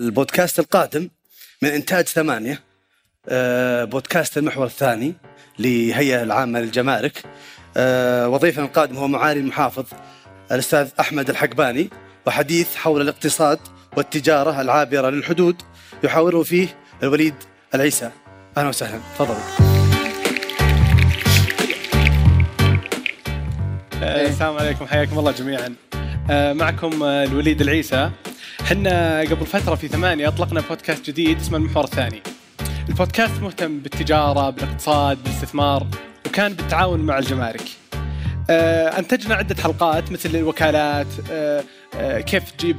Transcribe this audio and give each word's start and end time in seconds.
البودكاست 0.00 0.58
القادم 0.58 1.08
من 1.62 1.68
إنتاج 1.68 2.04
ثمانية 2.04 2.60
آه، 3.28 3.84
بودكاست 3.84 4.38
المحور 4.38 4.66
الثاني 4.66 5.14
لهيئة 5.58 6.22
العامة 6.22 6.60
للجمارك. 6.60 7.22
آه، 7.76 8.28
وضيفنا 8.28 8.64
القادم 8.64 8.96
هو 8.96 9.08
معالي 9.08 9.40
المحافظ 9.40 9.84
الأستاذ 10.52 10.88
أحمد 11.00 11.30
الحقباني 11.30 11.90
وحديث 12.26 12.76
حول 12.76 13.00
الاقتصاد 13.00 13.58
والتجارة 13.96 14.60
العابرة 14.60 15.10
للحدود 15.10 15.62
يحاوره 16.04 16.42
فيه 16.42 16.68
الوليد 17.02 17.34
العيسى. 17.74 18.10
أهلا 18.56 18.68
وسهلا. 18.68 19.00
تفضلوا 19.14 19.36
آه، 24.02 24.28
السلام 24.28 24.56
عليكم. 24.56 24.86
حياكم 24.86 25.18
الله 25.18 25.32
جميعا. 25.32 25.74
معكم 26.52 27.02
الوليد 27.02 27.60
العيسى. 27.60 28.10
حنا 28.66 29.20
قبل 29.20 29.46
فترة 29.46 29.74
في 29.74 29.88
ثمانية 29.88 30.28
أطلقنا 30.28 30.60
بودكاست 30.60 31.06
جديد 31.10 31.40
اسمه 31.40 31.58
المحور 31.58 31.84
الثاني. 31.84 32.22
البودكاست 32.88 33.42
مهتم 33.42 33.78
بالتجارة 33.78 34.50
بالاقتصاد 34.50 35.22
بالاستثمار 35.22 35.86
وكان 36.26 36.52
بالتعاون 36.52 37.00
مع 37.00 37.18
الجمارك. 37.18 37.62
آه، 38.50 38.98
أنتجنا 38.98 39.34
عدة 39.34 39.62
حلقات 39.62 40.12
مثل 40.12 40.36
الوكالات 40.36 41.06
آه، 41.30 41.64
آه، 41.94 42.20
كيف 42.20 42.50
تجيب 42.50 42.78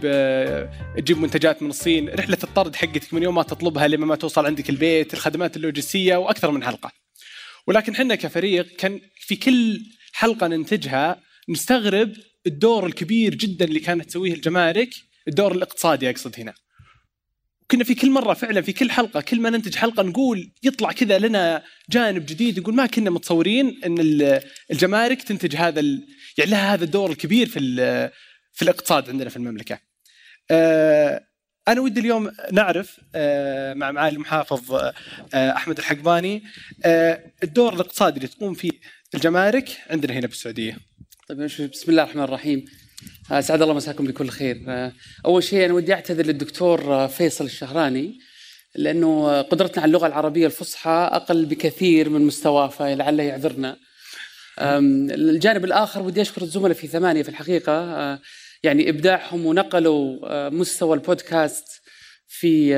تجيب 0.97 1.17
منتجات 1.17 1.63
من 1.63 1.69
الصين 1.69 2.09
رحلة 2.09 2.37
الطرد 2.43 2.75
حقتك 2.75 3.13
من 3.13 3.23
يوم 3.23 3.35
ما 3.35 3.43
تطلبها 3.43 3.87
لما 3.87 4.05
ما 4.05 4.15
توصل 4.15 4.45
عندك 4.45 4.69
البيت 4.69 5.13
الخدمات 5.13 5.57
اللوجستية 5.57 6.15
وأكثر 6.15 6.51
من 6.51 6.63
حلقة. 6.63 6.91
ولكن 7.67 7.95
حنا 7.95 8.15
كفريق 8.15 8.75
كان 8.75 8.99
في 9.19 9.35
كل 9.35 9.79
حلقة 10.13 10.47
ننتجها 10.47 11.21
نستغرب 11.49 12.13
الدور 12.47 12.85
الكبير 12.85 13.35
جدا 13.35 13.65
اللي 13.65 13.79
كانت 13.79 14.05
تسويه 14.05 14.33
الجمارك 14.33 14.89
الدور 15.27 15.51
الاقتصادي 15.51 16.09
اقصد 16.09 16.39
هنا 16.39 16.53
كنا 17.71 17.83
في 17.83 17.95
كل 17.95 18.11
مرة 18.11 18.33
فعلا 18.33 18.61
في 18.61 18.73
كل 18.73 18.91
حلقة 18.91 19.21
كل 19.21 19.41
ما 19.41 19.49
ننتج 19.49 19.75
حلقة 19.75 20.03
نقول 20.03 20.51
يطلع 20.63 20.91
كذا 20.91 21.19
لنا 21.19 21.63
جانب 21.89 22.25
جديد 22.25 22.57
يقول 22.57 22.75
ما 22.75 22.85
كنا 22.85 23.09
متصورين 23.09 23.79
إن 23.85 23.99
ال- 23.99 24.41
الجمارك 24.71 25.21
تنتج 25.21 25.55
هذا 25.55 25.79
ال... 25.79 26.07
يعني 26.37 26.51
لها 26.51 26.73
هذا 26.73 26.83
الدور 26.83 27.11
الكبير 27.11 27.47
في 27.47 27.59
ال- 27.59 28.11
في 28.53 28.61
الاقتصاد 28.61 29.09
عندنا 29.09 29.29
في 29.29 29.37
المملكة. 29.37 29.79
آه، 30.51 31.21
أنا 31.67 31.81
ودي 31.81 31.99
اليوم 31.99 32.31
نعرف 32.51 32.99
آه، 33.15 33.73
مع 33.73 33.91
معالي 33.91 34.15
المحافظ 34.15 34.73
آه، 34.73 34.93
أحمد 35.33 35.77
الحقباني 35.77 36.43
الدور 37.43 37.73
الاقتصادي 37.73 38.17
اللي 38.17 38.27
تقوم 38.27 38.53
فيه 38.53 38.71
الجمارك 39.15 39.77
عندنا 39.89 40.13
هنا 40.13 40.27
بالسعودية. 40.27 40.77
طيب 41.29 41.37
بسم 41.43 41.91
الله 41.91 42.03
الرحمن 42.03 42.23
الرحيم 42.23 42.65
اسعد 43.31 43.61
الله 43.61 43.73
مساكم 43.73 44.05
بكل 44.05 44.29
خير. 44.29 44.63
آه، 44.67 44.91
أول 45.25 45.43
شيء 45.43 45.65
أنا 45.65 45.73
ودي 45.73 45.93
أعتذر 45.93 46.25
للدكتور 46.25 46.93
آه، 46.93 47.07
فيصل 47.07 47.45
الشهراني 47.45 48.19
لأنه 48.75 49.29
آه، 49.29 49.41
قدرتنا 49.41 49.81
على 49.83 49.89
اللغة 49.89 50.07
العربية 50.07 50.45
الفصحى 50.45 51.09
أقل 51.11 51.45
بكثير 51.45 52.09
من 52.09 52.21
مستواه 52.21 52.67
فلعله 52.67 53.23
يعذرنا. 53.23 53.77
الجانب 54.59 55.65
الآخر 55.65 56.01
ودي 56.01 56.21
أشكر 56.21 56.41
الزملاء 56.41 56.73
في 56.73 56.87
ثمانية 56.87 57.23
في 57.23 57.29
الحقيقة. 57.29 57.73
آه، 57.73 58.19
يعني 58.63 58.89
إبداعهم 58.89 59.45
ونقلوا 59.45 60.19
آه، 60.23 60.49
مستوى 60.49 60.93
البودكاست 60.97 61.81
في 62.27 62.75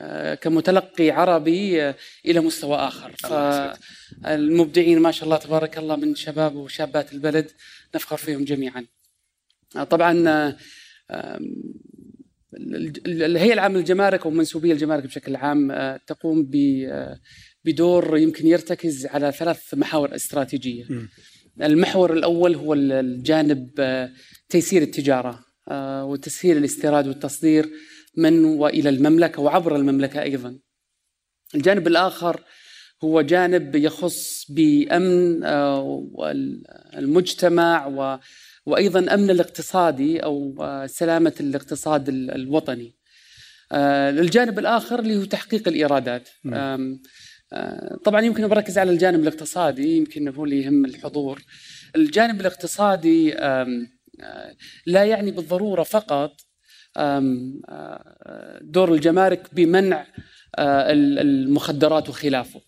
آه، 0.00 0.34
كمتلقي 0.34 1.10
عربي 1.10 1.82
آه، 1.82 1.94
إلى 2.26 2.40
مستوى 2.40 2.76
آخر. 2.76 3.12
فالمبدعين 3.18 4.98
ما 4.98 5.10
شاء 5.10 5.24
الله 5.24 5.36
تبارك 5.36 5.78
الله 5.78 5.96
من 5.96 6.14
شباب 6.14 6.54
وشابات 6.54 7.12
البلد 7.12 7.50
نفخر 7.94 8.16
فيهم 8.16 8.44
جميعا. 8.44 8.80
آه، 8.80 9.01
طبعا 9.90 10.28
آه، 10.28 10.56
ال- 12.54 12.92
ال- 13.06 13.22
الهيئه 13.22 13.52
العامه 13.52 13.78
للجمارك 13.78 14.26
ومنسوبيه 14.26 14.72
الجمارك 14.72 15.04
بشكل 15.04 15.36
عام 15.36 15.70
آه، 15.70 16.00
تقوم 16.06 16.50
آه، 16.88 17.18
بدور 17.64 18.16
يمكن 18.18 18.46
يرتكز 18.46 19.06
على 19.06 19.32
ثلاث 19.32 19.74
محاور 19.74 20.14
استراتيجية. 20.14 20.84
المحور 21.62 22.12
الأول 22.12 22.54
هو 22.54 22.74
ال- 22.74 22.92
الجانب 22.92 23.70
آه، 23.78 24.10
تيسير 24.48 24.82
التجارة 24.82 25.44
آه، 25.68 26.04
وتسهيل 26.04 26.56
الاستيراد 26.56 27.08
والتصدير 27.08 27.70
من 28.16 28.44
وإلى 28.44 28.88
المملكة 28.88 29.42
وعبر 29.42 29.76
المملكة 29.76 30.22
أيضا. 30.22 30.58
الجانب 31.54 31.86
الآخر 31.86 32.44
هو 33.04 33.20
جانب 33.20 33.74
يخص 33.74 34.46
بأمن 34.50 35.44
آه، 35.44 36.08
المجتمع 36.98 37.86
و 37.86 38.18
وأيضا 38.66 39.14
أمن 39.14 39.30
الاقتصادي 39.30 40.18
أو 40.24 40.56
آه، 40.60 40.86
سلامة 40.86 41.32
الاقتصاد 41.40 42.08
ال- 42.08 42.30
الوطني. 42.30 42.94
آه، 43.72 44.10
الجانب 44.10 44.58
الآخر 44.58 44.98
اللي 44.98 45.16
هو 45.16 45.24
تحقيق 45.24 45.68
الإيرادات. 45.68 46.28
آم، 46.46 47.02
آه، 47.52 47.96
طبعا 48.04 48.20
يمكن 48.20 48.48
بركز 48.48 48.78
على 48.78 48.90
الجانب 48.90 49.20
الاقتصادي 49.22 49.96
يمكن 49.96 50.28
هو 50.28 50.44
اللي 50.44 50.62
يهم 50.62 50.84
الحضور. 50.84 51.42
الجانب 51.96 52.40
الاقتصادي 52.40 53.30
لا 54.86 55.04
يعني 55.04 55.30
بالضرورة 55.30 55.82
فقط 55.82 56.32
دور 58.60 58.92
الجمارك 58.94 59.54
بمنع 59.54 60.06
ال- 60.58 61.18
المخدرات 61.18 62.08
وخلافه. 62.08 62.60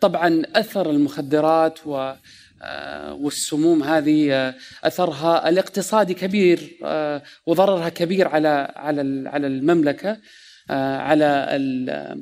طبعا 0.00 0.42
أثر 0.54 0.90
المخدرات 0.90 1.78
و 1.86 2.12
والسموم 3.12 3.82
هذه 3.82 4.32
آه، 4.32 4.54
أثرها 4.84 5.48
الاقتصادي 5.48 6.14
كبير 6.14 6.78
آه، 6.84 7.22
وضررها 7.46 7.88
كبير 7.88 8.28
على 8.28 8.72
على 8.76 9.28
على 9.28 9.46
المملكة 9.46 10.18
آه، 10.70 10.96
على 10.96 11.26
آه، 11.88 12.16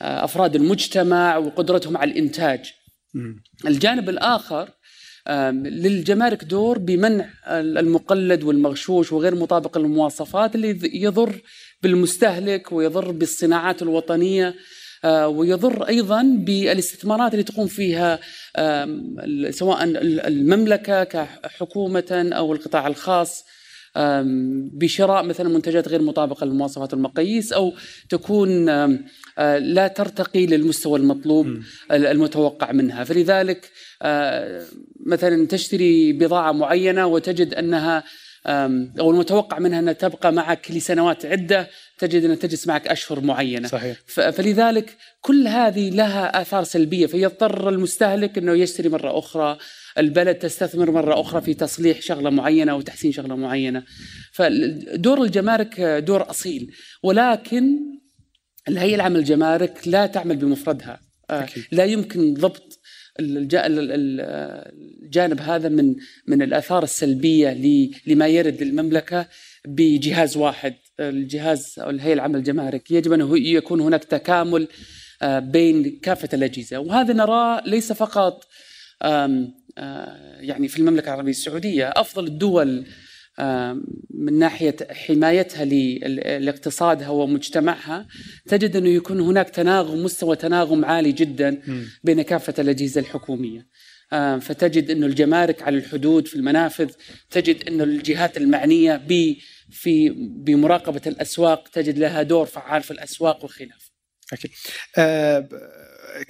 أفراد 0.00 0.54
المجتمع 0.56 1.36
وقدرتهم 1.36 1.96
على 1.96 2.10
الإنتاج. 2.10 2.72
الجانب 3.66 4.08
الآخر 4.08 4.68
للجمارك 5.52 6.44
دور 6.44 6.78
بمنع 6.78 7.28
المقلد 7.48 8.42
والمغشوش 8.42 9.12
وغير 9.12 9.34
مطابق 9.34 9.76
المواصفات 9.78 10.54
اللي 10.54 10.74
يض- 10.80 10.94
يضر 10.94 11.40
بالمستهلك 11.82 12.72
ويضر 12.72 13.10
بالصناعات 13.10 13.82
الوطنية 13.82 14.48
آه، 14.48 14.54
ويضر 15.06 15.88
أيضا 15.88 16.22
بالاستثمارات 16.22 17.32
اللي 17.32 17.44
تقوم 17.44 17.66
فيها 17.66 18.18
سواء 19.50 19.84
ال- 19.84 20.20
المملكة 20.20 21.04
كحكومة 21.04 22.30
أو 22.32 22.52
القطاع 22.52 22.86
الخاص 22.86 23.44
بشراء 24.72 25.22
مثلا 25.24 25.48
منتجات 25.48 25.88
غير 25.88 26.02
مطابقة 26.02 26.44
للمواصفات 26.46 26.92
والمقاييس 26.94 27.52
أو 27.52 27.72
تكون 28.08 28.68
آه، 28.68 29.58
لا 29.58 29.88
ترتقي 29.88 30.46
للمستوى 30.46 30.98
المطلوب. 30.98 31.46
المتوقع 31.92 32.72
منها 32.72 33.04
فلذلك 33.04 33.70
آه، 34.02 34.64
مثلا 35.06 35.46
تشتري 35.46 36.12
بضاعة 36.12 36.52
معينة 36.52 37.06
وتجد 37.06 37.54
أنها 37.54 38.04
أو 39.00 39.10
المتوقع 39.10 39.58
منها 39.58 39.78
أنها 39.78 39.92
تبقى 39.92 40.32
معك 40.32 40.70
لسنوات 40.70 41.26
عدة 41.26 41.68
تجد 42.06 42.24
أنها 42.24 42.36
تجلس 42.36 42.66
معك 42.66 42.88
أشهر 42.88 43.20
معينة. 43.20 43.68
صحيح. 43.68 43.96
فلذلك 44.06 44.96
كل 45.20 45.46
هذه 45.48 45.90
لها 45.90 46.42
آثار 46.42 46.64
سلبية. 46.64 47.06
فيضطر 47.06 47.68
المستهلك 47.68 48.38
أنه 48.38 48.52
يشتري 48.52 48.88
مرة 48.88 49.18
أخرى 49.18 49.58
البلد 49.98 50.34
تستثمر 50.34 50.90
مرة 50.90 51.20
أخرى 51.20 51.40
في 51.40 51.54
تصليح 51.54 52.00
شغلة 52.00 52.30
معينة 52.30 52.72
أو 52.72 52.80
تحسين 52.80 53.12
شغلة 53.12 53.36
معينة. 53.36 53.82
فدور 54.32 55.22
الجمارك 55.22 55.80
دور 55.80 56.30
أصيل. 56.30 56.70
ولكن 57.02 57.78
الهيئة 58.68 58.94
العامة 58.94 59.18
للجمارك 59.18 59.88
لا 59.88 60.06
تعمل 60.06 60.36
بمفردها. 60.36 61.00
آه، 61.30 61.42
أكيد. 61.42 61.64
لا 61.72 61.84
يمكن 61.84 62.34
ضبط 62.34 62.78
الج- 63.20 63.54
ال- 63.54 63.78
ال- 63.78 63.92
ال- 63.92 64.20
الجانب 65.04 65.40
هذا 65.40 65.68
من 65.68 65.94
من 66.28 66.42
الآثار 66.42 66.82
السلبية 66.82 67.50
لما 68.06 68.26
يرد 68.26 68.62
للمملكة. 68.62 69.26
بجهاز 69.68 70.36
واحد 70.36 70.74
الجهاز 71.00 71.74
أو 71.78 71.90
الهيئة 71.90 72.14
العامة 72.14 72.38
للجمارك 72.38 72.90
يجب 72.90 73.12
ان 73.12 73.36
يكون 73.36 73.80
هناك 73.80 74.04
تكامل 74.04 74.68
آه، 75.22 75.38
بين 75.38 75.98
كافة 76.02 76.28
الأجهزة 76.34 76.78
وهذا 76.78 77.14
نراه 77.14 77.62
ليس 77.66 77.92
فقط 77.92 78.44
آه، 79.02 79.52
يعني 80.40 80.68
في 80.68 80.78
المملكة 80.78 81.06
العربية 81.08 81.30
السعودية 81.30 81.92
أفضل 81.96 82.26
الدول 82.26 82.86
من 84.14 84.38
ناحية 84.38 84.76
حمايتها 84.90 85.64
لاقتصادها 86.38 87.08
ومجتمعها 87.08 88.06
تجد 88.46 88.76
أنه 88.76 88.88
يكون 88.88 89.20
هناك 89.20 89.50
تناغم 89.50 90.04
مستوى 90.04 90.36
تناغم 90.36 90.84
عالي 90.84 91.12
جدا. 91.12 91.62
بين 92.04 92.22
كافة 92.22 92.54
الأجهزة 92.58 93.00
الحكومية. 93.00 93.66
آه، 94.12 94.38
فتجد 94.38 94.90
إنه 94.90 95.06
الجمارك 95.06 95.62
على 95.62 95.76
الحدود 95.78 96.26
في 96.28 96.36
المنافذ 96.36 96.90
تجد 97.30 97.68
إنه 97.68 97.84
الجهات 97.84 98.36
المعنية 98.36 98.96
ب 99.08 99.36
في 99.70 100.08
بمراقبة 100.16 101.00
الأسواق 101.06 101.68
تجد 101.68 101.98
لها 101.98 102.22
دور 102.22 102.46
فعال 102.46 102.82
في 102.82 102.90
الأسواق 102.90 103.44
وخلافه. 103.44 103.92
أكيد 104.32 104.50
آه 104.98 105.38
ب- 105.38 105.48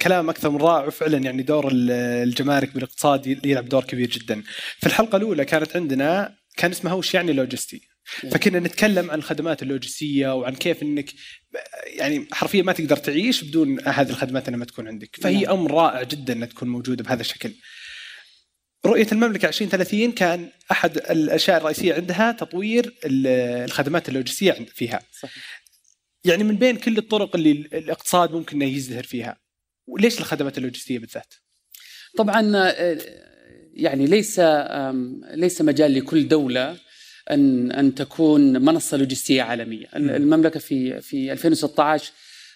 كلام 0.01 0.29
أكثر 0.29 0.49
من 0.49 0.57
رائع 0.61 0.85
وفعلا 0.87 1.17
يعني 1.17 1.43
دور 1.43 1.67
ال- 1.71 1.91
الجمارك 2.27 2.73
بالاقتصاد 2.73 3.45
يلعب 3.45 3.69
دور 3.69 3.83
كبير 3.83 4.09
جدا. 4.09 4.43
في 4.79 4.87
الحلقة 4.87 5.15
الأولى 5.15 5.45
كانت 5.45 5.75
عندنا 5.75 6.35
كان 6.57 6.71
اسمها 6.71 6.93
وش 6.93 7.13
يعني 7.13 7.33
لوجستي 7.33 7.81
فكنا 8.31 8.59
نتكلم 8.59 9.11
عن 9.11 9.17
الخدمات 9.17 9.63
اللوجستية 9.63 10.35
وعن 10.35 10.55
كيف 10.55 10.83
إنك 10.83 11.09
يعني 11.85 12.27
حرفيا 12.31 12.63
ما 12.63 12.73
تقدر 12.73 12.97
تعيش 12.97 13.43
بدون 13.43 13.87
هذه 13.87 14.09
الخدمات 14.09 14.49
لما 14.49 14.65
تكون 14.65 14.87
عندك 14.87 15.15
فهي 15.21 15.41
نعم. 15.41 15.53
أمر 15.53 15.71
رائع 15.71 16.03
جدا 16.03 16.33
إنها 16.33 16.47
تكون 16.47 16.69
موجودة 16.69 17.03
بهذا 17.03 17.21
الشكل 17.21 17.51
رؤية 18.85 19.07
المملكة 19.11 19.47
2030 19.47 20.11
كان 20.11 20.49
أحد 20.71 20.97
الأشياء 20.97 21.57
الرئيسية 21.57 21.93
عندها 21.93 22.31
تطوير 22.31 22.93
ال- 23.05 23.27
الخدمات 23.65 24.09
اللوجستية 24.09 24.51
فيها 24.51 24.99
صحيح. 25.21 25.63
يعني 26.23 26.43
من 26.43 26.55
بين 26.55 26.75
كل 26.77 26.97
الطرق 26.97 27.35
اللي 27.35 27.51
الاقتصاد 27.51 28.31
ممكن 28.31 28.61
إنه 28.61 28.75
يزدهر 28.75 29.03
فيها 29.03 29.37
وليش 29.87 30.19
الخدمات 30.19 30.57
اللوجستية 30.57 30.99
بالذات؟ 30.99 31.33
طبعا 32.17 32.51
آه، 32.55 32.97
يعني 33.73 34.05
ليس 34.05 34.39
ليس 35.33 35.61
مجال 35.61 35.93
لكل 35.93 36.27
دولة 36.27 36.77
ان 37.31 37.71
أن 37.71 37.95
تكون 37.95 38.61
منصة 38.61 38.97
لوجستية 38.97 39.41
عالمية، 39.41 39.85
م. 39.85 40.09
المملكة 40.09 40.59
في 40.59 41.01
في 41.01 41.31
2016 41.31 42.11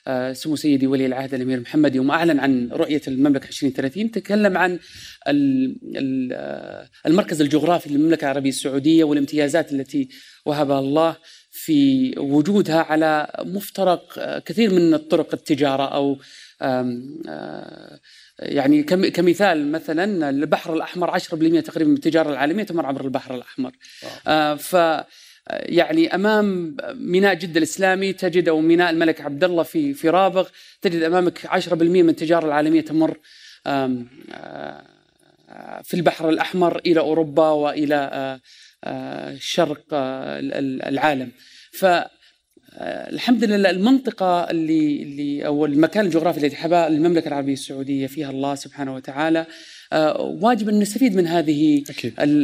آه، 0.08 0.34
سمو 0.34 0.56
سيدي 0.56 0.88
ولي 0.88 1.06
العهد 1.06 1.34
الأمير 1.34 1.60
محمد 1.60 1.96
يوم 1.96 2.12
أعلن 2.12 2.40
عن 2.40 2.70
رؤية 2.72 3.02
المملكة 3.08 3.48
2030 3.48 4.12
تكلم 4.12 4.58
عن 4.58 4.80
آه، 5.28 6.90
المركز 7.06 7.42
الجغرافي 7.42 7.90
للمملكة 7.90 8.26
العربية 8.26 8.50
السعودية 8.50 9.04
والامتيازات 9.04 9.72
التي 9.72 10.10
وهبها 10.46 10.80
الله 10.80 11.16
في 11.52 12.14
وجودها 12.18 12.82
على 12.82 13.28
مفترق 13.40 14.14
آه، 14.20 14.40
كثير 14.40 14.74
من 14.74 14.94
الطرق 14.94 15.34
التجارة 15.34 15.84
أو 15.84 16.18
يعني 18.40 18.84
كم- 18.84 19.08
كمثال 19.08 19.72
مثلا 19.72 20.30
البحر 20.30 20.74
الأحمر 20.74 21.10
10% 21.10 21.60
تقريبا 21.62 21.90
من 21.90 21.96
التجارة 21.96 22.30
العالمية 22.32 22.64
تمر 22.64 22.86
عبر 22.86 23.06
البحر 23.06 23.36
الأحمر. 23.36 23.72
آه، 24.28 24.56
ف 24.56 24.74
يعني 25.50 26.16
أمام 26.16 26.78
ميناء 26.94 27.34
جدة 27.34 27.58
الإسلامي 27.58 28.14
تجد 28.14 28.48
أو 28.50 28.62
ميناء 28.62 28.90
الملك 28.90 29.22
عبد 29.22 29.44
الله 29.44 29.64
في 29.64 29.94
في 29.94 30.10
رابغ 30.10 30.50
تجد 30.82 31.04
أمامك 31.04 31.46
10% 31.46 32.04
من 32.04 32.10
التجارة 32.10 32.46
العالمية 32.46 32.82
تمر 32.82 33.18
آم، 33.68 34.08
آه، 34.32 34.84
في 35.84 35.94
البحر 35.94 36.30
الأحمر 36.30 36.80
إلى 36.86 37.00
أوروبا 37.00 37.50
وإلى 37.50 38.10
آه، 38.14 38.40
آه، 38.84 39.36
شرق 39.40 39.84
ال- 39.94 40.54
ال- 40.54 40.82
العالم. 40.82 41.32
ف 41.72 41.86
الحمد 42.82 43.44
لله 43.44 43.70
المنطقة 43.70 44.44
اللي 44.52 45.04
اللي 45.04 45.46
أو 45.46 45.66
المكان 45.66 46.06
الجغرافي 46.06 46.38
الذي 46.40 46.56
حباه 46.56 46.88
المملكة 46.88 47.28
العربية 47.28 47.54
السعودية 47.54 48.08
فيها 48.08 48.30
الله 48.30 48.56
سبحانه 48.56 48.96
وتعالى 48.96 49.46
آه، 49.94 50.22
واجب 50.42 50.70
أن 50.70 50.80
نستفيد 50.80 51.16
من 51.16 51.28
هذه 51.28 51.84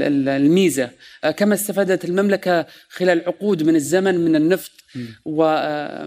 ال- 0.03 0.29
الميزة. 0.29 0.89
آه، 1.23 1.31
كما 1.31 1.53
استفادت 1.55 2.05
المملكة 2.05 2.65
خلال 2.89 3.21
عقود 3.27 3.63
من 3.63 3.75
الزمن 3.75 4.15
من 4.25 4.35
النفط 4.35 4.71
و 5.25 5.43
آه، 5.43 6.03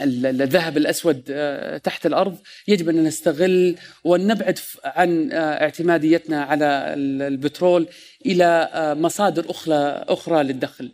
ال- 0.00 0.26
ال- 0.26 0.42
الذهب 0.42 0.76
الأسود 0.76 1.22
آه، 1.30 1.76
تحت 1.78 2.06
الأرض 2.06 2.36
يجب 2.68 2.88
أن 2.88 3.04
نستغل 3.04 3.76
وأن 4.04 4.26
نبعد 4.26 4.58
ف- 4.58 4.78
عن 4.84 5.32
آه، 5.32 5.36
اعتماديتنا 5.62 6.42
على 6.42 6.64
ال- 6.96 7.22
البترول 7.22 7.86
إلى 8.26 8.68
آه، 8.72 8.94
مصادر 8.94 9.50
أخرى 9.50 10.04
أخرى 10.08 10.42
للدخل. 10.42 10.84
آه، 10.84 10.90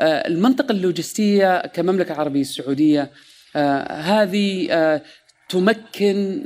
المنطقة 0.00 0.72
اللوجستية 0.72 1.66
كمملكة 1.66 2.14
عربية 2.14 2.40
السعودية 2.40 3.10
آه، 3.56 3.92
هذه 3.92 4.68
آه، 4.70 5.02
تمكن 5.48 6.44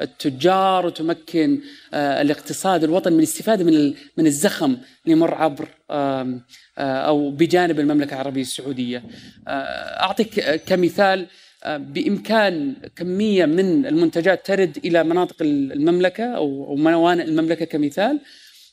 التجار 0.00 0.86
وتمكن 0.86 1.60
آه، 1.94 2.22
الاقتصاد 2.22 2.84
الوطني 2.84 3.12
من 3.12 3.18
الاستفادة 3.18 3.64
من 3.64 3.94
من 4.16 4.26
الزخم 4.26 4.70
اللي 5.04 5.12
يمر 5.16 5.34
عبر 5.34 5.68
آه، 5.90 6.40
أو 6.78 7.30
بجانب 7.30 7.80
المملكة 7.80 8.14
العربية 8.14 8.40
السعودية. 8.40 9.02
آه، 9.48 9.50
أعطيك 10.02 10.38
آه، 10.38 10.56
كمثال 10.56 11.26
آه، 11.64 11.76
بإمكان 11.76 12.74
كمية 12.96 13.46
من 13.46 13.86
المنتجات 13.86 14.46
ترد 14.46 14.78
إلى 14.84 15.04
مناطق 15.04 15.36
المملكة 15.42 16.24
أو 16.24 16.76
موانئ 16.76 17.24
المملكة 17.24 17.64
كمثال 17.64 18.20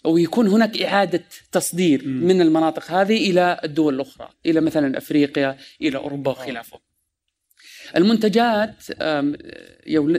ويكون 0.07 0.48
هناك 0.48 0.81
إعادة 0.81 1.24
تصدير 1.51 2.07
مم. 2.07 2.27
من 2.27 2.42
المناطق 2.42 2.92
هذه 2.92 3.31
إلى 3.31 3.59
الدول 3.63 3.95
الأخرى، 3.95 4.30
إلى 4.45 4.62
مثلا 4.62 4.98
أفريقيا، 4.98 5.57
إلى 5.81 5.98
أوروبا 5.98 6.31
وخلافه. 6.31 6.80
المنتجات 7.95 8.83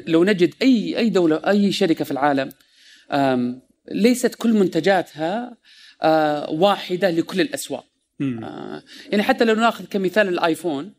لو 0.09 0.25
نجد 0.25 0.55
أي 0.63 0.99
أي 0.99 1.11
دولة 1.11 1.37
أي 1.37 1.73
شركة 1.73 2.05
في 2.05 2.11
العالم 2.11 2.51
ليست 3.91 4.35
كل 4.35 4.53
منتجاتها 4.53 5.57
آه، 6.03 6.51
واحدة 6.51 7.11
لكل 7.11 7.41
الأسواق. 7.41 7.85
آه، 8.21 8.83
يعني 9.11 9.23
حتى 9.23 9.45
لو 9.45 9.55
ناخذ 9.55 9.85
كمثال 9.85 10.29
الآيفون 10.29 10.95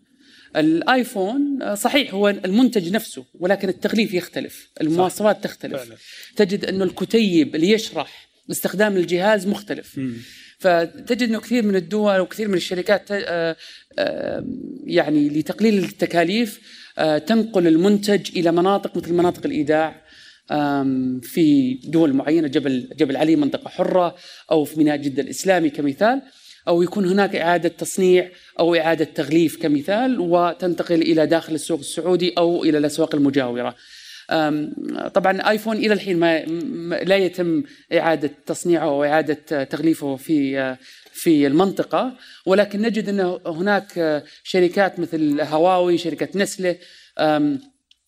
الآيفون 0.56 1.62
آه، 1.62 1.75
صحيح 1.75 2.13
هو 2.13 2.30
المنتج 2.30 2.92
نفسه 2.92 3.25
ولكن 3.39 3.69
التغليف 3.69 4.13
يختلف 4.13 4.69
المواصفات 4.81 5.44
تختلف 5.44 5.83
فعلا 5.83 5.97
تجد 6.35 6.65
انه 6.65 6.83
الكتيب 6.83 7.56
اللي 7.56 7.71
يشرح 7.71 8.29
استخدام 8.51 8.98
الجهاز 8.98 9.48
مختلف 9.48 9.98
مم. 9.98 10.13
فتجد 10.60 11.30
إنه 11.30 11.40
كثير 11.40 11.63
من 11.63 11.75
الدول 11.75 12.19
وكثير 12.19 12.48
من 12.48 12.54
الشركات 12.54 13.12
آه، 13.12 13.56
آه، 14.00 14.46
يعني 14.86 15.30
لتقليل 15.30 15.84
التكاليف 15.84 16.60
آه، 16.98 17.18
تنقل 17.18 17.68
المنتج 17.68 18.38
إلى 18.38 18.51
مناطق 18.51 18.98
مثل 18.98 19.13
مناطق 19.13 19.46
الإيداع 19.46 20.10
في 21.22 21.80
دول 21.84 22.13
معينة 22.13 22.48
جبل 22.48 22.90
جبل 22.98 23.18
علي 23.18 23.36
منطقة 23.36 23.69
حرة 23.69 24.16
أو 24.52 24.63
في 24.63 24.78
ميناء 24.78 24.98
جدة 24.98 25.24
الإسلامي 25.24 25.69
كمثال 25.69 26.22
أو 26.68 26.81
يكون 26.81 27.06
هناك 27.06 27.36
إعادة 27.36 27.69
تصنيع 27.69 28.31
أو 28.60 28.75
إعادة 28.75 29.06
تغليف 29.06 29.62
كمثال 29.62 30.19
وتنتقل 30.19 31.02
إلى 31.02 31.25
داخل 31.25 31.56
السوق 31.56 31.80
السعودي 31.80 32.34
أو 32.38 32.63
إلى 32.63 32.78
الأسواق 32.78 33.16
المجاورة. 33.16 33.75
طبعا 35.14 35.50
آيفون 35.50 35.78
إلى 35.78 35.94
الحين 35.94 36.20
ما 36.20 36.40
لا 37.04 37.16
يتم 37.16 37.64
إعادة 37.94 38.31
تصنيعه 38.46 38.84
أو 38.84 39.04
إعادة 39.04 39.64
تغليفه 39.64 40.16
في 40.16 40.78
في 41.14 41.48
المنطقة 41.48 42.14
ولكن 42.46 42.81
نجد 42.81 43.10
أن 43.10 43.40
هناك 43.46 44.24
شركات 44.44 45.00
مثل 45.00 45.42
هواوي 45.42 45.98
شركة 45.98 46.30
نسلة 46.36 46.78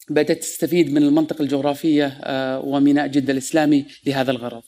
بدأت 0.10 0.40
تستفيد 0.40 0.94
من 0.94 1.04
المنطقة 1.04 1.42
الجغرافية 1.42 2.06
آه، 2.24 2.60
وميناء 2.60 3.08
جدة 3.08 3.34
الإسلامي 3.34 3.86
لهذا 4.06 4.32
الغرض. 4.32 4.64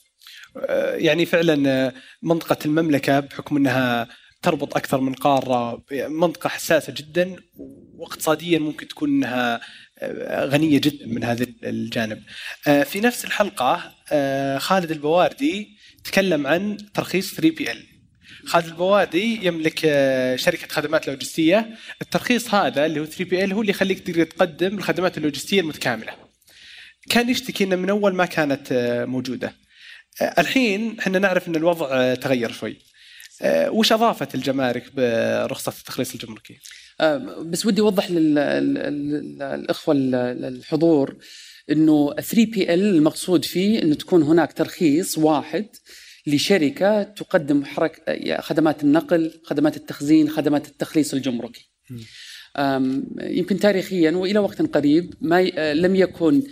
آه، 0.58 0.96
يعني 0.96 1.26
فعلا 1.26 1.70
آه، 1.70 1.94
منطقة 2.22 2.58
المملكة 2.66 3.20
بحكم 3.20 3.58
أنها 3.58 4.08
تربط 4.42 4.78
أكثر 4.78 5.02
من 5.02 5.14
قارة 5.14 5.84
منطقة 5.92 6.48
حساسة 6.48 6.94
جدا 6.94 7.36
واقتصاديا 7.98 8.60
ممكن 8.60 8.88
تكون 8.88 9.10
أنها 9.10 9.62
غنية 10.32 10.80
جدا 10.80 11.06
من 11.06 11.24
هذا 11.24 11.46
الجانب. 11.64 12.24
آه، 12.68 12.84
في 12.84 13.00
نفس 13.00 13.26
الحلقة 13.26 13.94
آه، 14.12 14.58
خالد 14.58 14.92
البواردي 14.92 15.78
تكلم 16.04 16.48
عن 16.48 16.78
ترخيص 16.94 17.34
3PL 17.34 17.78
خالد 18.46 18.66
البواردي 18.66 19.48
يملك 19.48 19.82
آه، 19.86 20.36
شركة 20.36 20.68
خدمات 20.68 21.08
لوجستية. 21.08 21.70
الترخيص 22.02 22.54
هذا 22.54 22.86
اللي 22.86 23.00
هو 23.00 23.06
3PL 23.06 23.54
هو 23.54 23.62
اللي 23.62 23.70
يخليك 23.70 24.00
تقدر 24.00 24.24
تقدم 24.24 24.78
الخدمات 24.78 25.18
اللوجستية 25.18 25.62
المتكاملة. 25.62 26.14
كان 27.10 27.30
يشتكي 27.30 27.64
إنه 27.64 27.76
من 27.76 27.90
أول 27.90 28.16
ما 28.16 28.26
كانت 28.26 28.68
موجودة. 29.08 29.56
الحين 30.38 31.00
إحنا 31.00 31.20
نعرف 31.20 31.48
إن 31.48 31.56
الوضع 31.56 32.16
تغير 32.16 32.52
شوي. 32.52 32.93
وش 33.46 33.92
أضافت 33.92 34.36
الجمارك 34.36 34.96
برخصة 34.96 35.74
التخليص 35.80 36.14
الجمركي؟ 36.14 36.60
آه، 37.02 37.18
بس 37.42 37.66
ودي 37.66 37.82
أوضح 37.82 38.12
للإخوة 38.12 39.96
الحضور 39.98 41.16
إنه 41.72 42.14
3 42.14 42.46
بي 42.46 42.74
إل 42.74 42.96
المقصود 42.96 43.46
فيه 43.46 43.82
إنه 43.82 43.96
تكون 43.96 44.24
هناك 44.24 44.54
ترخيص 44.54 45.18
واحد 45.18 45.66
لشركة 46.28 47.04
تقدم 47.04 47.66
حرك 47.66 48.22
خدمات 48.40 48.84
النقل، 48.84 49.32
خدمات 49.44 49.78
التخزين، 49.78 50.30
خدمات 50.30 50.68
التخليص 50.68 51.14
الجمركي. 51.14 51.70
يمكن 53.22 53.60
تاريخيا 53.60 54.12
وإلى 54.12 54.40
وقت 54.40 54.62
قريب 54.62 55.14
ما 55.22 55.52
آه، 55.58 55.74
لم 55.74 55.96
يكن 55.96 56.44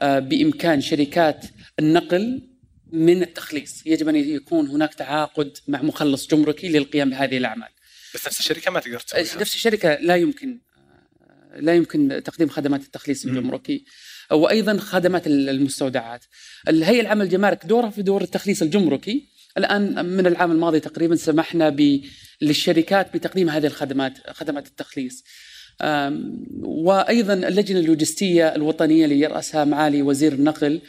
آه، 0.00 0.18
بإمكان 0.18 0.80
شركات 0.80 1.44
النقل 1.78 2.48
من 2.92 3.22
التخليص، 3.22 3.82
يجب 3.86 4.08
أن 4.08 4.16
يكون 4.16 4.66
هناك 4.66 4.94
تعاقد 4.94 5.56
مع 5.68 5.82
مخلص 5.82 6.26
جمركي 6.26 6.68
للقيام 6.68 7.10
بهذه 7.10 7.36
الأعمال. 7.36 7.68
بس 8.14 8.26
نفس 8.26 8.40
الشركة 8.40 8.70
ما 8.70 8.80
تقدر 8.80 9.00
تسويها 9.00 9.40
نفس 9.40 9.54
الشركة 9.54 9.94
لا 9.94 10.16
يمكن 10.16 10.58
لا 11.56 11.74
يمكن 11.74 12.22
تقديم 12.24 12.48
خدمات 12.48 12.82
التخليص. 12.82 13.26
الجمركي 13.26 13.84
وأيضا 14.30 14.78
خدمات 14.78 15.26
المستودعات. 15.26 16.24
الهيئه 16.68 17.00
العامه 17.00 17.24
للجمارك 17.24 17.66
دورها 17.66 17.90
في 17.90 18.02
دور 18.02 18.22
التخليص 18.22 18.62
الجمركي، 18.62 19.28
الآن 19.58 20.06
من 20.06 20.26
العام 20.26 20.52
الماضي 20.52 20.80
تقريبا 20.80 21.16
سمحنا 21.16 21.68
ب 21.68 22.00
للشركات 22.40 23.14
بتقديم 23.14 23.48
هذه 23.48 23.66
الخدمات 23.66 24.30
خدمات 24.30 24.66
التخليص. 24.66 25.24
وأيضا 26.62 27.34
اللجنة 27.34 27.78
اللوجستية 27.78 28.54
الوطنية 28.54 29.04
اللي 29.04 29.20
يراسها 29.20 29.64
معالي 29.64 30.02
وزير 30.02 30.32
النقل 30.32 30.80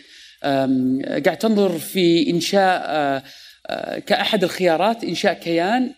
قاعد 1.26 1.38
تنظر 1.38 1.78
في 1.78 2.30
إنشاء 2.30 3.24
كأحد 4.06 4.44
الخيارات 4.44 5.04
إنشاء 5.04 5.34
كيان 5.34 5.94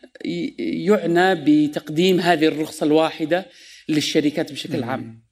يعنى 0.60 1.36
بتقديم 1.36 2.19
هذه 2.19 2.45
الرخصة 2.45 2.86
الواحدة 2.86 3.45
للشركات 3.89 4.51
بشكل 4.51 4.83
عام. 4.83 5.24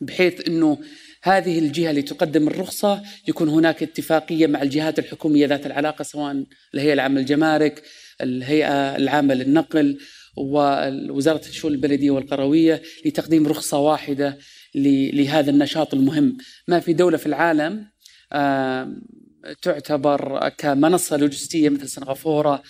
بحيث 0.00 0.48
أنه 0.48 0.78
هذه 1.22 1.58
الجهة 1.58 1.90
اللي 1.90 2.02
تقدم 2.02 2.48
الرخصة 2.48 3.02
يكون 3.28 3.48
هناك 3.48 3.82
اتفاقية 3.82 4.46
مع 4.46 4.62
الجهات 4.62 4.98
الحكومية 4.98 5.46
ذات 5.46 5.66
العلاقة 5.66 6.02
سواء 6.02 6.44
الهيئة 6.74 6.92
العامة 6.92 7.20
للجمارك 7.20 7.82
الهيئة 8.20 8.96
العامة 8.96 9.34
للنقل 9.34 9.98
ووزارة 10.36 11.40
الشؤون 11.48 11.72
البلدية 11.72 12.10
والقروية 12.10 12.82
لتقديم 13.06 13.46
رخصة 13.46 13.78
واحدة 13.78 14.38
لهذا 14.74 15.50
النشاط 15.50 15.94
المهم. 15.94 16.36
ما 16.68 16.80
في 16.80 16.92
دولة 16.92 17.16
في 17.16 17.26
العالم 17.26 17.91
تعتبر 19.62 20.48
كمنصة 20.48 21.16
لوجستية 21.16 21.68
مثل 21.68 21.88
سنغافورة 21.88 22.62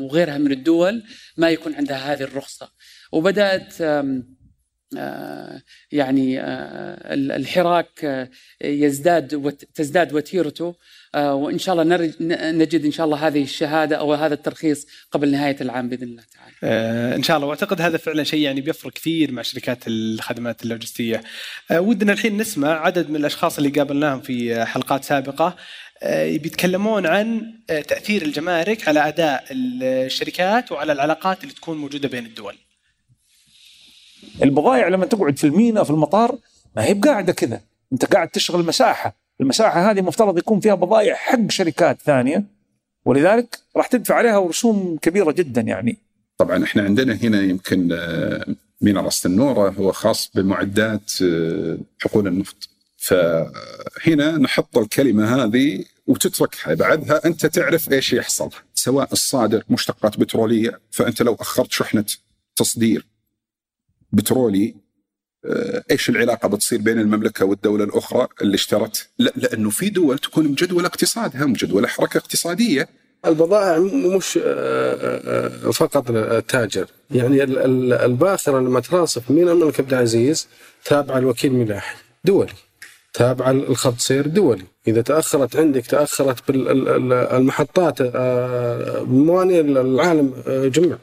وغيرها 0.00 0.38
من 0.38 0.52
الدول 0.52 1.02
ما 1.36 1.50
يكون 1.50 1.74
عندها 1.74 2.12
هذه 2.12 2.22
الرخصة. 2.22 2.70
وبدأت 3.12 3.74
آه، 4.98 5.62
يعني 5.92 6.40
آه، 6.40 7.14
الحراك 7.14 8.04
آه، 8.04 8.30
يزداد 8.64 9.56
تزداد 9.74 10.12
وتيرته. 10.12 10.74
وإن 11.14 11.58
شاء 11.58 11.74
الله 11.74 12.12
نجد 12.52 12.84
إن 12.84 12.90
شاء 12.90 13.06
الله 13.06 13.26
هذه 13.26 13.42
الشهادة 13.42 13.96
أو 13.96 14.14
هذا 14.14 14.34
الترخيص 14.34 14.86
قبل 15.10 15.30
نهاية 15.30 15.56
العام 15.60 15.88
بإذن 15.88 16.02
الله 16.02 16.22
تعالى. 16.34 17.16
إن 17.16 17.22
شاء 17.22 17.36
الله 17.36 17.48
وأعتقد 17.48 17.80
هذا 17.80 17.96
فعلا 17.96 18.24
شيء 18.24 18.40
يعني 18.40 18.60
بيفرق 18.60 18.92
كثير 18.92 19.32
مع 19.32 19.42
شركات 19.42 19.78
الخدمات 19.86 20.62
اللوجستية. 20.62 21.22
ودنا 21.72 22.12
الحين 22.12 22.36
نسمع 22.36 22.86
عدد 22.86 23.10
من 23.10 23.16
الأشخاص 23.16 23.58
اللي 23.58 23.70
قابلناهم 23.70 24.20
في 24.20 24.64
حلقات 24.64 25.04
سابقة 25.04 25.56
بيتكلمون 26.12 27.06
عن 27.06 27.52
تأثير 27.68 28.22
الجمارك 28.22 28.88
على 28.88 29.08
أداء 29.08 29.44
الشركات 29.50 30.72
وعلى 30.72 30.92
العلاقات 30.92 31.42
اللي 31.42 31.54
تكون 31.54 31.78
موجودة 31.78 32.08
بين 32.08 32.26
الدول. 32.26 32.54
البضائع 34.42 34.88
لما 34.88 35.06
تقعد 35.06 35.38
في 35.38 35.44
الميناء 35.44 35.84
في 35.84 35.90
المطار 35.90 36.38
ما 36.76 36.84
هي 36.84 36.94
بقاعدة 36.94 37.32
كذا 37.32 37.60
أنت 37.92 38.04
قاعد 38.04 38.28
تشغل 38.28 38.66
مساحة 38.66 39.23
المساحة 39.40 39.90
هذه 39.90 40.00
مفترض 40.00 40.38
يكون 40.38 40.60
فيها 40.60 40.74
بضائع 40.74 41.14
حق 41.14 41.50
شركات 41.50 42.00
ثانية 42.00 42.44
ولذلك 43.04 43.58
راح 43.76 43.86
تدفع 43.86 44.14
عليها 44.14 44.40
رسوم 44.40 44.98
كبيرة 45.02 45.32
جدا 45.32 45.60
يعني. 45.60 45.98
طبعا 46.38 46.64
إحنا 46.64 46.82
عندنا 46.82 47.14
هنا 47.14 47.42
يمكن 47.42 47.92
آه، 47.92 48.46
ميناء 48.80 49.04
راس 49.04 49.26
النورة 49.26 49.70
هو 49.70 49.92
خاص 49.92 50.30
بمعدات 50.34 51.12
آه، 51.22 51.78
حقول 52.00 52.26
النفط. 52.26 52.68
فهنا 52.96 54.38
نحط 54.38 54.78
الكلمة 54.78 55.44
هذه 55.44 55.84
وتتركها. 56.06 56.74
بعدها 56.74 57.26
أنت 57.26 57.46
تعرف 57.46 57.92
إيش 57.92 58.12
يحصل 58.12 58.50
سواء 58.74 59.12
الصادر 59.12 59.64
مشتقات 59.68 60.18
بترولية 60.18 60.80
فأنت 60.90 61.22
لو 61.22 61.34
أخرت 61.34 61.72
شحنة 61.72 62.04
تصدير 62.56 63.06
بترولي 64.12 64.68
آه، 64.68 64.83
إيش 65.90 66.08
العلاقة 66.08 66.48
بتصير 66.48 66.80
بين 66.80 67.00
المملكة 67.00 67.44
والدولة 67.44 67.84
الأخرى 67.84 68.28
اللي 68.42 68.54
اشترت؟ 68.54 69.08
لا 69.18 69.32
لأنه 69.36 69.70
في 69.70 69.90
دول 69.90 70.18
تكون 70.18 70.48
مجدوله 70.48 70.86
اقتصادها 70.86 71.46
مجدوله 71.46 71.88
حركة 71.88 72.18
اقتصادية. 72.18 72.88
البضائع 73.26 73.78
مش 73.78 74.38
آه، 74.42 74.48
آه، 75.66 75.70
فقط 75.70 76.10
التاجر، 76.10 76.86
يعني 77.10 77.42
الباخرة 78.04 78.60
لما 78.60 78.80
تراسف 78.80 79.30
من 79.30 79.48
الملك 79.48 79.80
عبد 79.80 79.94
العزيز 79.94 80.48
تابعه 80.84 81.18
الوكيل 81.18 81.52
ملاحي 81.52 81.96
دولي. 82.24 82.52
تابعه 83.12 83.50
الخط 83.50 83.98
سير 83.98 84.26
دولي، 84.26 84.64
إذا 84.88 85.02
تأخرت 85.02 85.56
عندك 85.56 85.86
تأخرت 85.86 86.50
بالمحطات 86.50 88.02
بموانئ 89.02 89.60
العالم 89.60 90.32
جمع. 90.46 90.96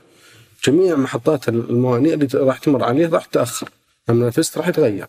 جميع 0.66 0.96
محطات 0.96 1.50
الموانئ 1.50 2.14
اللي 2.14 2.28
راح 2.34 2.58
تمر 2.58 2.84
عليه 2.84 3.10
راح 3.10 3.26
تأخر 3.26 3.70
لما 4.10 4.28
نفست 4.28 4.58
راح 4.58 4.68
يتغير 4.68 5.08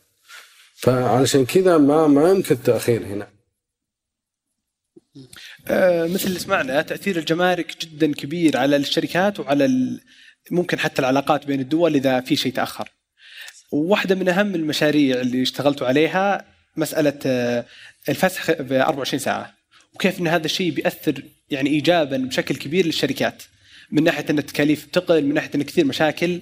فعلشان 0.75 1.47
كذا 1.47 1.79
ما 1.79 2.07
ما 2.07 2.31
يمكن 2.31 2.55
التأخير 2.55 3.07
هنا 3.07 3.29
آه 5.69 6.07
مثل 6.07 6.29
اللي 6.29 6.39
سمعنا 6.39 6.83
تأثير 6.83 7.19
الجمارك 7.19 7.79
جدا 7.81 8.13
كبير 8.13 8.57
على 8.57 8.77
الشركات 8.77 9.41
وعلى 9.41 9.99
ممكن 10.51 10.79
حتى 10.79 11.01
العلاقات 11.03 11.47
بين 11.47 11.61
الدول 11.61 11.95
إذا 11.95 12.21
في 12.21 12.37
شيء 12.37 12.53
تأخر. 12.53 12.89
واحدة 13.73 14.15
من 14.15 14.29
أهم 14.29 14.55
المشاريع 14.55 15.21
اللي 15.21 15.43
اشتغلتوا 15.43 15.87
عليها 15.87 16.45
مسألة 16.77 17.19
آه 17.27 17.65
الفسخ 18.09 18.51
ب 18.51 18.73
24 18.73 19.19
ساعة 19.21 19.55
وكيف 19.95 20.21
إن 20.21 20.29
هذا 20.29 20.45
الشيء 20.45 20.71
بيأثر 20.71 21.23
يعني 21.51 21.71
ايجابا 21.71 22.17
بشكل 22.17 22.57
كبير 22.57 22.87
للشركات. 22.87 23.43
من 23.91 24.05
ناحية 24.05 24.25
إن 24.31 24.39
التكاليف 24.39 24.87
تقل 24.87 25.25
من 25.25 25.35
ناحية 25.35 25.51
إن 25.55 25.63
كثير 25.63 25.85
مشاكل 25.85 26.41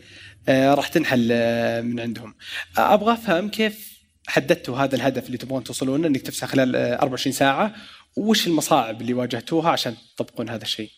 راح 0.49 0.89
تنحل 0.89 1.29
آه، 1.33 1.81
من 1.81 2.01
عندهم. 2.01 2.35
آه، 2.79 2.95
أبغى 2.95 3.13
أفهم 3.13 3.49
كيف 3.49 4.01
حددتوا 4.27 4.79
هذا 4.79 4.97
الهدف 4.97 5.27
اللي 5.27 5.39
تبغون 5.39 5.65
توصلون 5.65 6.05
إنك 6.05 6.23
تفسح 6.23 6.47
خلال 6.49 6.77
24 6.77 7.33
ساعة 7.33 7.75
وش 8.17 8.47
المصاعب 8.47 9.01
اللي 9.01 9.15
واجهتوها 9.15 9.71
عشان 9.71 9.95
تطبقون 10.17 10.49
هذا 10.49 10.63
الشيء؟ 10.63 10.91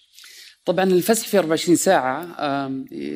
طبعا 0.64 0.84
الفسح 0.84 1.28
في 1.28 1.38
24 1.38 1.76
ساعة 1.76 2.36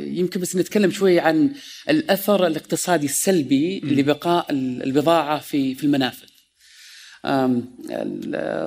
يمكن 0.07 0.41
بس 0.41 0.57
نتكلم 0.57 0.91
شوي 0.91 1.21
عن 1.21 1.55
الأثر 1.89 2.47
الاقتصادي 2.47 3.07
السلبي 3.07 3.81
م. 3.81 3.87
لبقاء 3.87 4.47
البضاعة 4.51 5.39
في 5.39 5.75
في 5.75 5.85
المنافذ. 5.85 6.29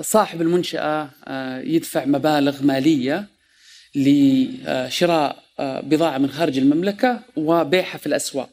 صاحب 0.01 0.41
المنشأة 0.41 1.09
يدفع 1.63 2.05
مبالغ 2.05 2.63
مالية 2.63 3.27
لشراء 3.95 5.43
آه، 5.59 5.81
بضاعة 5.81 6.17
من 6.17 6.31
خارج 6.31 6.57
المملكة 6.57 7.23
وبيعها 7.35 7.97
في 7.97 8.07
الأسواق. 8.07 8.49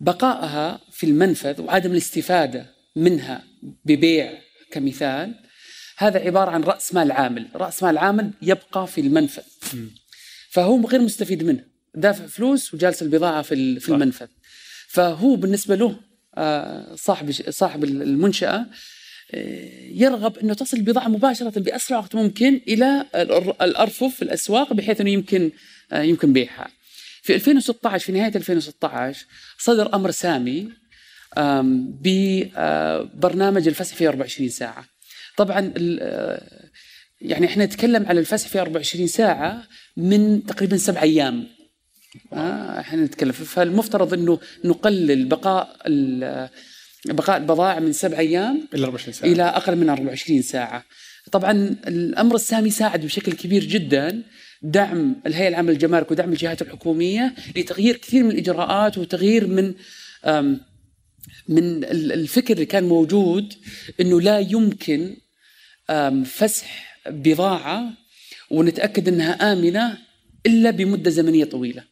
بقائها 0.00 0.80
في 0.92 1.06
المنفذ 1.06 1.60
وعدم 1.62 1.92
الاستفادة 1.92 2.66
منها 2.96 3.44
ببيع 3.84 4.38
كمثال 4.70 5.34
هذا 5.98 6.18
عبارة 6.20 6.50
عن 6.50 6.62
رأس 6.62 6.94
مال 6.94 7.12
عامل. 7.12 7.48
رأس 7.54 7.82
مال 7.82 7.98
عامل 7.98 8.30
يبقى 8.42 8.86
في 8.86 9.00
المنفذ. 9.00 9.42
فهو 10.50 10.86
غير 10.86 11.00
مستفيد 11.00 11.42
منه. 11.42 11.64
دافع 11.94 12.26
فلوس 12.26 12.74
وجالس 12.74 13.02
البضاعة 13.02 13.42
في 13.42 13.80
في 13.80 13.88
المنفذ. 13.88 14.26
فهو 14.88 15.36
بالنسبة 15.36 15.74
له 15.74 16.00
آه، 16.34 16.94
صاحب 16.94 17.32
صاحب 17.50 17.84
المنشأة 17.84 18.66
يرغب 19.90 20.38
إنه 20.38 20.54
تصل 20.54 20.76
البضاعه 20.76 21.08
مباشرة 21.08 21.60
بأسرع 21.60 21.98
وقت 21.98 22.14
ممكن 22.14 22.60
إلى 22.68 23.06
الأرفف 23.62 24.16
في 24.16 24.22
الأسواق 24.22 24.72
بحيث 24.72 25.00
إنه 25.00 25.10
يمكن 25.10 25.50
آه، 25.92 26.02
يمكن 26.02 26.32
بيعها. 26.32 26.68
في 27.22 27.34
2016 27.34 28.06
في 28.06 28.12
نهاية 28.12 28.32
2016 28.36 29.26
صدر 29.58 29.94
أمر 29.94 30.10
سامي 30.10 30.68
ببرنامج 32.02 33.62
آه، 33.62 33.68
الفسح 33.68 33.94
في 33.94 34.08
24 34.08 34.48
ساعة. 34.48 34.84
طبعا 35.36 35.72
آه، 36.00 36.68
يعني 37.20 37.46
إحنا 37.46 37.64
نتكلم 37.64 38.06
على 38.06 38.20
الفسح 38.20 38.48
في 38.48 38.60
24 38.60 39.06
ساعة 39.06 39.62
من 39.96 40.46
تقريبا 40.46 40.76
سبع 40.76 41.02
أيام 41.02 41.46
آه 42.32 42.80
إحنا 42.80 43.04
نتكلم 43.04 43.32
فالمفترض 43.32 44.14
إنه 44.14 44.40
نقلل 44.64 45.24
بقاء 45.24 45.76
بقاء 47.14 47.36
البضائع 47.36 47.80
من 47.80 47.92
سبع 47.92 48.18
أيام 48.18 48.68
إلى 48.74 48.84
24 48.84 49.14
ساعة 49.14 49.32
إلى 49.32 49.42
أقل 49.42 49.76
من 49.76 49.88
24 49.88 50.42
ساعة. 50.42 50.84
طبعا 51.32 51.76
الأمر 51.86 52.34
السامي 52.34 52.70
ساعد 52.70 53.04
بشكل 53.04 53.32
كبير 53.32 53.64
جدا 53.64 54.22
دعم 54.62 55.16
الهيئة 55.26 55.48
العامة 55.48 55.72
للجمارك 55.72 56.10
ودعم 56.10 56.32
الجهات 56.32 56.62
الحكومية 56.62 57.34
لتغيير 57.56 57.96
كثير 57.96 58.24
من 58.24 58.30
الإجراءات 58.30 58.98
وتغيير 58.98 59.46
من 59.46 59.74
من 61.48 61.84
الفكر 61.84 62.54
اللي 62.54 62.66
كان 62.66 62.84
موجود 62.84 63.54
إنه 64.00 64.20
لا 64.20 64.38
يمكن 64.38 65.16
فسح 66.24 66.98
بضاعة 67.06 67.92
ونتأكد 68.50 69.08
إنها 69.08 69.52
آمنة 69.52 69.98
إلا 70.46 70.70
بمدة 70.70 71.10
زمنية 71.10 71.44
طويلة. 71.44 71.84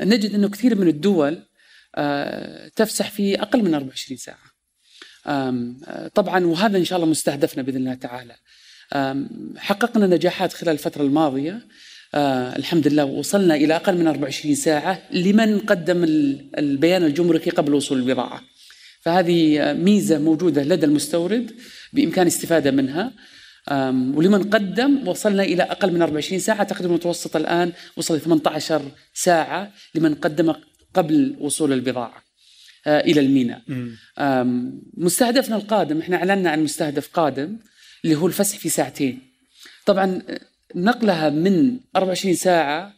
نجد 0.00 0.34
إنه 0.34 0.48
كثير 0.48 0.74
من 0.74 0.88
الدول 0.88 1.42
آه، 1.96 2.68
تفسح 2.68 3.10
في 3.10 3.42
أقل 3.42 3.62
من 3.62 3.74
24 3.74 4.18
ساعة. 4.18 4.53
طبعا 6.14 6.46
وهذا 6.46 6.78
إن 6.78 6.84
شاء 6.84 6.96
الله 6.98 7.10
مستهدفنا 7.10 7.62
بإذن 7.62 7.76
الله 7.76 7.94
تعالى. 7.94 8.34
حققنا 9.56 10.06
نجاحات 10.06 10.52
خلال 10.52 10.72
الفترة 10.72 11.02
الماضية 11.02 11.66
آه 12.14 12.56
الحمد 12.56 12.88
لله 12.88 13.04
وصلنا 13.04 13.54
إلى 13.54 13.76
أقل 13.76 13.98
من 13.98 14.06
24 14.06 14.54
ساعة 14.54 15.02
لمن 15.12 15.58
قدم 15.58 16.04
البيان 16.58 17.04
الجمركي 17.04 17.50
قبل 17.50 17.74
وصول 17.74 17.98
البضاعة. 17.98 18.42
فهذه 19.00 19.72
ميزة 19.72 20.18
موجودة 20.18 20.62
لدى 20.62 20.86
المستورد 20.86 21.52
بإمكان 21.92 22.22
الاستفاده 22.22 22.70
منها. 22.70 23.12
ولمن 24.14 24.42
قدم 24.50 25.08
وصلنا 25.08 25.42
إلى 25.42 25.62
أقل 25.62 25.92
من 25.92 26.02
24 26.02 26.40
ساعة 26.40 26.62
تقريبا 26.62 26.88
المتوسط 26.90 27.36
الآن 27.36 27.72
وصل 27.96 28.20
18 28.20 28.82
ساعة 29.14 29.72
لمن 29.94 30.14
قدم 30.14 30.54
قبل 30.94 31.36
وصول 31.40 31.72
البضاعة. 31.72 32.23
آه، 32.86 33.00
إلى 33.00 33.20
الميناء. 33.20 33.62
مستهدفنا 34.96 35.56
القادم 35.56 35.98
إحنا 35.98 36.16
أعلنا 36.16 36.50
عن 36.50 36.62
مستهدف 36.64 37.08
قادم 37.08 37.56
اللي 38.04 38.16
هو 38.16 38.26
الفسح 38.26 38.58
في 38.58 38.68
ساعتين. 38.68 39.18
طبعا 39.86 40.22
نقلها 40.74 41.30
من 41.30 41.76
24 41.96 42.34
ساعة 42.34 42.94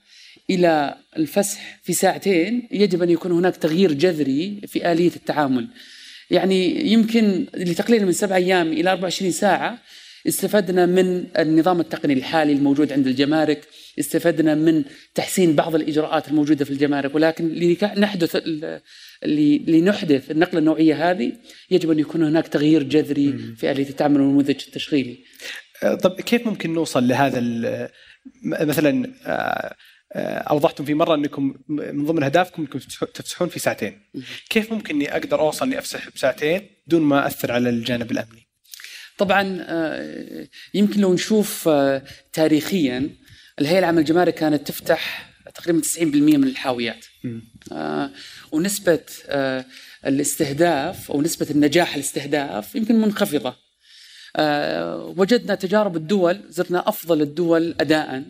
إلى 0.50 0.94
الفسح 1.16 1.80
في 1.82 1.92
ساعتين 1.92 2.68
يجب 2.72 3.02
أن 3.02 3.10
يكون 3.10 3.32
هناك 3.32 3.56
تغيير 3.56 3.92
جذري 3.92 4.60
في 4.66 4.92
آلية 4.92 5.12
التعامل. 5.16 5.68
يعني 6.30 6.92
يمكن 6.92 7.46
لتقليل 7.54 8.06
من 8.06 8.12
سبع 8.12 8.36
أيام 8.36 8.72
إلى 8.72 8.90
24 8.90 9.30
ساعة 9.30 9.78
استفدنا 10.28 10.86
من 10.86 11.26
النظام 11.38 11.80
التقني 11.80 12.12
الحالي 12.12 12.52
الموجود 12.52 12.92
عند 12.92 13.06
الجمارك 13.06 13.68
استفدنا 13.98 14.54
من 14.54 14.84
تحسين 15.14 15.54
بعض 15.54 15.74
الإجراءات 15.74 16.28
الموجودة 16.28 16.64
في 16.64 16.70
الجمارك 16.70 17.14
ولكن 17.14 17.48
لنحدث 17.48 18.36
لنحدث 19.66 20.30
النقلة 20.30 20.58
النوعية 20.58 21.10
هذه 21.10 21.32
يجب 21.70 21.90
أن 21.90 21.98
يكون 21.98 22.22
هناك 22.22 22.48
تغيير 22.48 22.82
جذري 22.82 23.54
في 23.56 23.70
آلية 23.70 23.88
التعامل 23.88 24.20
والنموذج 24.20 24.64
التشغيلي. 24.66 25.24
أه، 25.82 25.94
طب 25.94 26.20
كيف 26.20 26.46
ممكن 26.46 26.74
نوصل 26.74 27.08
لهذا 27.08 27.40
مثلا 28.44 29.12
أه، 29.26 29.74
أه، 30.12 30.38
أوضحتم 30.38 30.84
في 30.84 30.94
مرة 30.94 31.14
أنكم 31.14 31.54
من 31.68 32.04
ضمن 32.04 32.22
أهدافكم 32.22 32.62
أنكم 32.62 32.78
تفسحون 33.14 33.48
في 33.48 33.58
ساعتين. 33.58 34.00
كيف 34.50 34.72
ممكن 34.72 34.94
أني 34.94 35.12
أقدر 35.12 35.40
أوصل 35.40 35.66
أني 35.66 35.78
افسح 35.78 36.08
بساعتين 36.14 36.70
دون 36.86 37.02
ما 37.02 37.26
أثر 37.26 37.52
على 37.52 37.68
الجانب 37.68 38.10
الأمني؟ 38.10 38.46
طبعا 39.18 39.66
يمكن 40.74 41.00
لو 41.00 41.14
نشوف 41.14 41.68
تاريخيا 42.32 43.10
الهيئة 43.60 43.78
العامة 43.78 43.98
للجمارك 43.98 44.34
كانت 44.34 44.66
تفتح 44.68 45.28
تقريبا 45.54 45.82
90% 45.82 46.02
من 46.02 46.44
الحاويات 46.44 47.04
آه 47.72 48.10
ونسبة 48.52 49.00
آه 49.26 49.64
الاستهداف 50.06 51.10
أو 51.10 51.22
نسبة 51.22 51.46
النجاح 51.50 51.94
الاستهداف 51.94 52.74
يمكن 52.74 52.94
منخفضة 53.00 53.56
آه 54.36 55.14
وجدنا 55.16 55.54
تجارب 55.54 55.96
الدول 55.96 56.40
زرنا 56.48 56.88
أفضل 56.88 57.22
الدول 57.22 57.74
اداء 57.80 58.22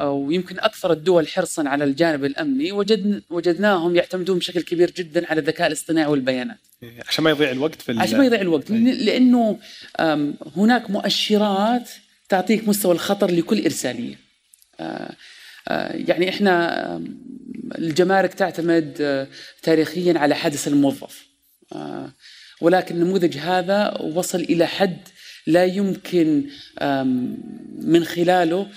ويمكن 0.00 0.58
أكثر 0.58 0.92
الدول 0.92 1.28
حرصا 1.28 1.68
على 1.68 1.84
الجانب 1.84 2.24
الأمني 2.24 2.72
وجدنا 2.72 3.22
وجدناهم 3.30 3.96
يعتمدون 3.96 4.38
بشكل 4.38 4.60
كبير 4.60 4.90
جدا 4.90 5.26
على 5.30 5.40
الذكاء 5.40 5.66
الاصطناعي 5.66 6.06
والبيانات. 6.10 6.58
عشان 7.08 7.24
ما 7.24 7.30
يضيع 7.30 7.50
الوقت 7.50 7.82
في 7.82 7.92
عشان 7.92 8.18
ما 8.18 8.26
يضيع 8.26 8.40
الوقت 8.40 8.70
لأنه 8.70 9.58
هناك 10.56 10.90
مؤشرات 10.90 11.90
تعطيك 12.28 12.68
مستوى 12.68 12.92
الخطر 12.92 13.30
لكل 13.30 13.64
إرسالية. 13.64 14.27
آه، 14.80 15.14
آه، 15.68 15.96
يعني 15.96 16.28
إحنا 16.28 17.02
الجمارك 17.78 18.34
تعتمد 18.34 18.96
آه، 19.00 19.28
تاريخيا 19.62 20.18
على 20.18 20.34
حدث 20.34 20.68
الموظف. 20.68 21.28
ولكن 22.60 22.94
النموذج 22.94 23.36
هذا 23.36 24.00
وصل 24.00 24.40
إلى 24.40 24.66
حد 24.66 24.98
لا 25.46 25.64
يمكن 25.64 26.44
من 27.78 28.04
خلاله 28.04 28.68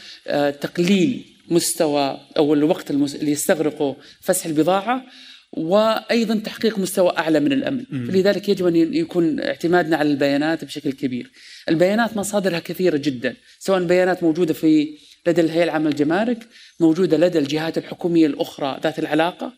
تقليل 0.62 1.26
مستوى 1.48 2.20
أو 2.38 2.54
الوقت 2.54 2.92
اللي 2.92 3.32
يستغرقه 3.32 3.96
فسح 4.22 4.46
البضاعة 4.46 5.06
وأيضا 5.52 6.36
تحقيق 6.36 6.80
مستوى 6.80 7.18
أعلى 7.18 7.40
من 7.40 7.54
الأمن، 7.54 7.86
فلذلك 7.90 8.50
يجب 8.50 8.68
أن 8.68 8.76
يكون 8.76 9.40
اعتمادنا 9.40 9.98
على 9.98 10.10
البيانات 10.10 10.66
بشكل 10.66 10.92
كبير. 10.92 11.32
البيانات 11.70 12.18
مصادرها 12.18 12.60
كثيرة 12.60 12.98
جدا، 12.98 13.36
سواء 13.60 13.84
بيانات 13.84 14.24
موجودة 14.24 14.54
في 14.54 14.98
لدى 15.28 15.42
الهيئة 15.42 15.64
العامة 15.64 15.90
للجمارك 15.90 16.48
موجودة 16.80 17.18
لدى 17.18 17.40
الجهات 17.40 17.78
الحكومية 17.78 18.28
الأخرى 18.28 18.80
ذات 18.84 19.00
العلاقة 19.00 19.54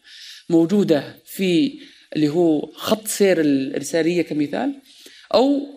موجودة 0.50 1.16
في 1.26 1.80
اللي 2.16 2.30
هو 2.30 2.72
خط 2.72 3.08
سير 3.08 3.42
الإرسالية 3.42 4.22
كمثال 4.22 4.74
أو 5.34 5.76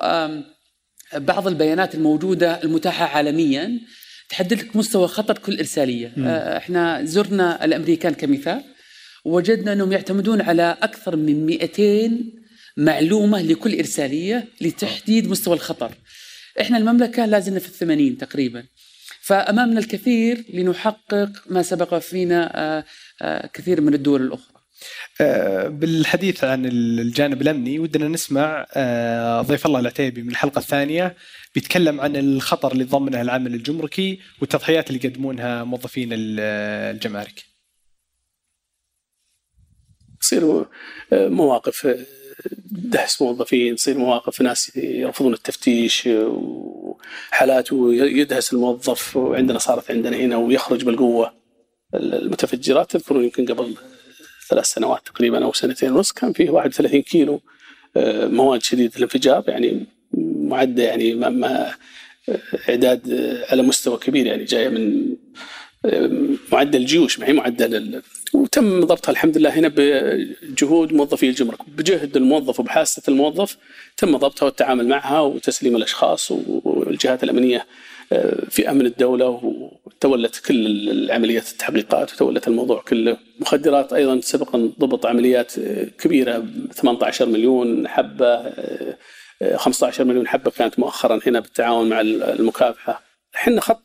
بعض 1.15 1.47
البيانات 1.49 1.95
الموجودة 1.95 2.63
المتاحة 2.63 3.05
عالميا 3.07 3.81
تحدد 4.29 4.53
لك 4.53 4.77
مستوى 4.77 5.09
خطر 5.09 5.39
كل 5.39 5.59
إرسالية. 5.59 6.13
م. 6.17 6.25
آه، 6.25 6.57
إحنا 6.57 7.05
زرنا 7.05 7.65
الأمريكان 7.65 8.15
كمثال 8.15 8.63
وجدنا 9.25 9.73
أنهم 9.73 9.93
يعتمدون 9.93 10.41
على 10.41 10.77
أكثر 10.83 11.17
من 11.17 11.47
200 11.47 12.25
معلومة 12.77 13.43
لكل 13.43 13.79
إرسالية 13.79 14.49
لتحديد 14.61 15.29
مستوى 15.29 15.55
الخطر. 15.55 15.93
إحنا 16.61 16.79
المملكة 16.79 17.27
لازلنا 17.27 17.59
في 17.59 17.69
الثمانين 17.69 18.19
تقريبا. 18.19 18.65
فأمامنا 19.27 19.81
الكثير 19.81 20.45
لنحقق 20.55 21.31
ما 21.51 21.63
سبق 21.63 21.99
فينا 21.99 22.53
آه، 22.55 22.85
آه، 23.23 23.47
كثير 23.47 23.81
من 23.81 23.95
الدول 23.95 24.23
الأخرى. 24.23 24.57
آه، 25.21 25.69
بالحديث 25.69 26.45
عن 26.45 26.67
الجانب 26.67 27.43
الأمني 27.43 27.79
ودنا 27.79 28.09
نسمع 28.09 28.67
ضيف 29.41 29.67
الله 29.67 29.81
العتيبي 29.81 30.23
من 30.23 30.29
الحلقة 30.29 30.59
الثانية 30.59 31.17
بيتكلم 31.55 32.01
عن 32.01 32.17
الخطر 32.17 32.73
اللي 32.73 32.85
ضمنه 32.85 33.21
العمل 33.21 33.55
الجمركي 33.55 34.21
والتضحيات 34.41 34.91
اللي 34.91 35.01
يقدمونها 35.05 35.65
موظفين 35.65 36.09
الجمارك. 36.13 37.45
تصير 40.21 40.67
مواقف 41.13 41.87
دهس 42.71 43.23
موظفين 43.23 43.77
تصير 43.77 43.99
مواقف 43.99 44.43
ناس 44.43 44.77
يرفضون 44.77 45.33
التفتيش 45.33 46.09
وحالات 46.13 47.73
ويدهس 47.73 48.53
الموظف 48.53 49.17
وعندنا 49.17 49.59
صارت 49.59 49.91
عندنا 49.91 50.17
هنا 50.17 50.37
ويخرج 50.37 50.85
بالقوة. 50.85 51.33
المتفجرات 51.95 52.91
تذكرون 52.91 53.25
يمكن 53.25 53.47
قبل 53.47 53.75
ثلاث 54.49 54.65
سنوات 54.65 55.07
تقريبا 55.07 55.45
أو 55.45 55.53
سنتين 55.53 55.93
ونص 55.93 56.13
كان 56.13 56.33
فيه 56.33 56.51
31 56.51 57.03
كيلو 57.03 57.41
آه، 57.97 58.27
مواد 58.27 58.63
شديدة 58.63 58.97
الانفجار 58.97 59.45
يعني 59.49 59.87
معدة 60.49 60.83
يعني 60.83 61.15
ما, 61.15 61.29
ما 61.29 61.73
إعداد 62.69 63.01
على 63.51 63.63
مستوى 63.63 63.99
كبير 63.99 64.27
يعني 64.27 64.45
جاية 64.45 64.69
من 64.69 65.17
معدل 66.53 66.81
الجيوش 66.81 67.19
ما 67.19 67.29
هي 67.29 67.33
معدل 67.33 68.03
وتم 68.35 68.85
ضبطها 68.85 69.13
الحمد 69.13 69.39
لله 69.39 69.51
هنا 69.51 69.73
بجهود 69.77 70.93
موظفي 70.93 71.29
الجمرك. 71.29 71.59
بجهد 71.69 72.17
الموظف 72.17 72.61
وبحاسة 72.61 73.03
الموظف 73.09 73.57
تم 73.97 74.17
ضبطها 74.17 74.47
والتعامل 74.47 74.89
معها 74.89 75.21
وتسليم 75.21 75.77
الأشخاص 75.77 76.33
والجهات 76.65 77.25
الأمنية 77.25 77.67
آه، 78.13 78.45
في 78.51 78.71
أمن 78.71 78.87
الدولة 78.87 79.29
وتولت 79.85 80.37
كل 80.47 80.67
العمليات 80.91 81.51
التحقيقات 81.51 82.13
وتولت 82.13 82.49
الموضوع 82.49 82.83
كله. 82.89 83.17
مخدرات 83.41 83.93
أيضا 83.93 84.21
سبقا 84.21 84.71
ضبط 84.81 85.07
عمليات 85.07 85.53
كبيرة 85.99 86.45
18 86.73 87.27
مليون 87.27 87.89
حبة 87.89 88.53
15 89.57 90.03
آه، 90.03 90.07
مليون 90.07 90.29
حبة 90.29 90.51
كانت 90.51 90.79
مؤخرا 90.79 91.21
هنا 91.27 91.41
بالتعاون 91.41 91.89
مع 91.89 92.01
المكافحة. 92.01 93.06
إحنا 93.37 93.61
خط 93.61 93.83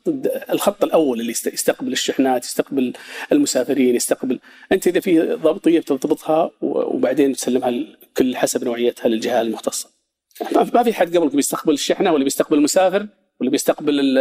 الخط 0.50 0.84
الأول 0.84 1.20
اللي 1.22 1.32
يستقبل 1.32 1.92
الشحنات 1.92 2.46
يستقبل 2.46 2.94
المسافرين 3.32 3.96
يستقبل 3.96 4.40
أنت 4.72 4.88
إذا 4.88 5.00
في 5.00 5.20
ضبطيه 5.22 5.80
بتضبطها 5.80 6.52
وبعدين 6.62 7.34
تسلمها 7.34 7.74
كل 8.18 8.38
حسب 8.38 8.64
نوعيتها 8.64 9.10
للجهة 9.10 9.42
المختصة 9.42 9.90
ما 10.74 10.84
في 10.84 10.94
حد 10.94 11.18
قبلك 11.18 11.36
بيستقبل 11.36 11.74
الشحنة 11.74 12.14
ولا 12.14 12.24
بيستقبل 12.24 12.58
المسافر 12.58 13.08
ولا 13.40 13.50
بيستقبل 13.50 14.18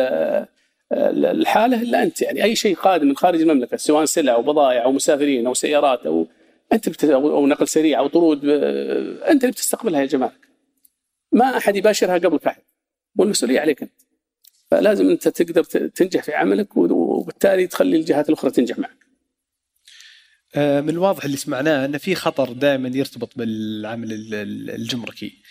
الحالة 0.92 1.82
الا 1.82 2.02
أنت 2.02 2.22
يعني 2.22 2.44
أي 2.44 2.56
شيء 2.56 2.76
قادم 2.76 3.08
من 3.08 3.16
خارج 3.16 3.40
المملكة 3.40 3.76
سواء 3.76 4.04
سلع 4.04 4.32
أو 4.32 4.42
بضائع 4.42 4.84
أو 4.84 4.92
مسافرين 4.92 5.46
أو 5.46 5.54
سيارات 5.54 6.06
أو 6.06 6.26
أنت. 6.72 7.04
أو 7.04 7.46
نقل 7.46 7.68
سريع 7.68 7.98
أو 7.98 8.06
طرود 8.06 8.44
أنت 8.44 9.42
اللي 9.44 9.52
بتستقبلها 9.52 10.00
يا 10.00 10.06
جماعة 10.06 10.32
ما 11.32 11.56
أحد 11.56 11.76
يباشرها 11.76 12.18
قبلك 12.18 12.46
احد 12.46 12.62
والمسؤولية 13.18 13.60
عليك 13.60 13.82
أنت 13.82 13.92
فلازم 14.70 15.10
انت 15.10 15.28
تقدر 15.28 15.64
تنجح 15.64 16.22
في 16.22 16.34
عملك 16.34 16.76
وبالتالي 16.76 17.66
تخلي 17.66 17.96
الجهات 17.96 18.28
الأخرى 18.28 18.50
تنجح 18.50 18.78
معك. 18.78 19.00
آه، 20.54 20.80
من 20.80 20.88
الواضح 20.88 21.24
اللي 21.24 21.36
سمعناه 21.36 21.84
أن 21.84 21.98
في 21.98 22.14
خطر 22.14 22.52
دائما 22.52 22.88
يرتبط 22.88 23.38
بالعمل 23.38 24.08
الجمركي. 24.70 25.42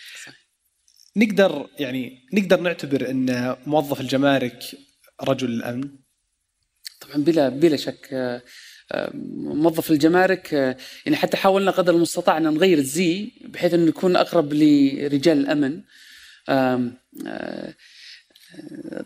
نقدر 1.16 1.68
يعني 1.78 2.28
نقدر 2.32 2.60
نعتبر 2.60 3.10
أن 3.10 3.56
موظف 3.66 4.00
الجمارك 4.00 4.62
رجل 5.22 5.48
الامن؟ 5.50 5.88
طبعا 7.00 7.24
بلا 7.24 7.48
بلا 7.48 7.76
شك 7.76 8.08
آه، 8.12 8.42
آه، 8.92 9.10
موظف 9.36 9.90
الجمارك 9.90 10.52
يعني 10.52 11.16
حتى 11.16 11.36
حاولنا 11.36 11.70
قدر 11.70 11.94
المستطاع 11.94 12.38
أن 12.38 12.42
نغير 12.42 12.78
الزي 12.78 13.32
بحيث 13.44 13.74
أنه 13.74 13.88
يكون 13.88 14.16
أقرب 14.16 14.52
لرجال 14.52 15.38
الأمن. 15.38 15.82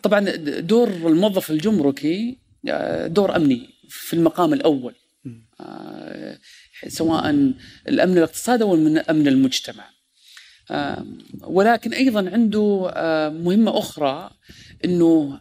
طبعا 0.02 0.30
دور 0.60 0.88
الموظف 0.88 1.50
الجمركي 1.50 2.38
آه، 2.68 3.06
دور 3.06 3.36
أمني 3.36 3.68
في 3.88 4.14
المقام 4.14 4.52
الأول. 4.52 4.94
آه، 5.60 6.38
سواء 6.88 7.30
الأمن 7.88 8.18
الاقتصادي 8.18 8.64
أو 8.64 8.74
أمن 9.10 9.28
المجتمع. 9.28 9.90
آه، 10.70 11.06
ولكن 11.40 11.92
أيضا 11.92 12.30
عنده 12.30 12.92
مهمة 13.44 13.78
أخرى 13.78 14.30
إنه 14.84 15.40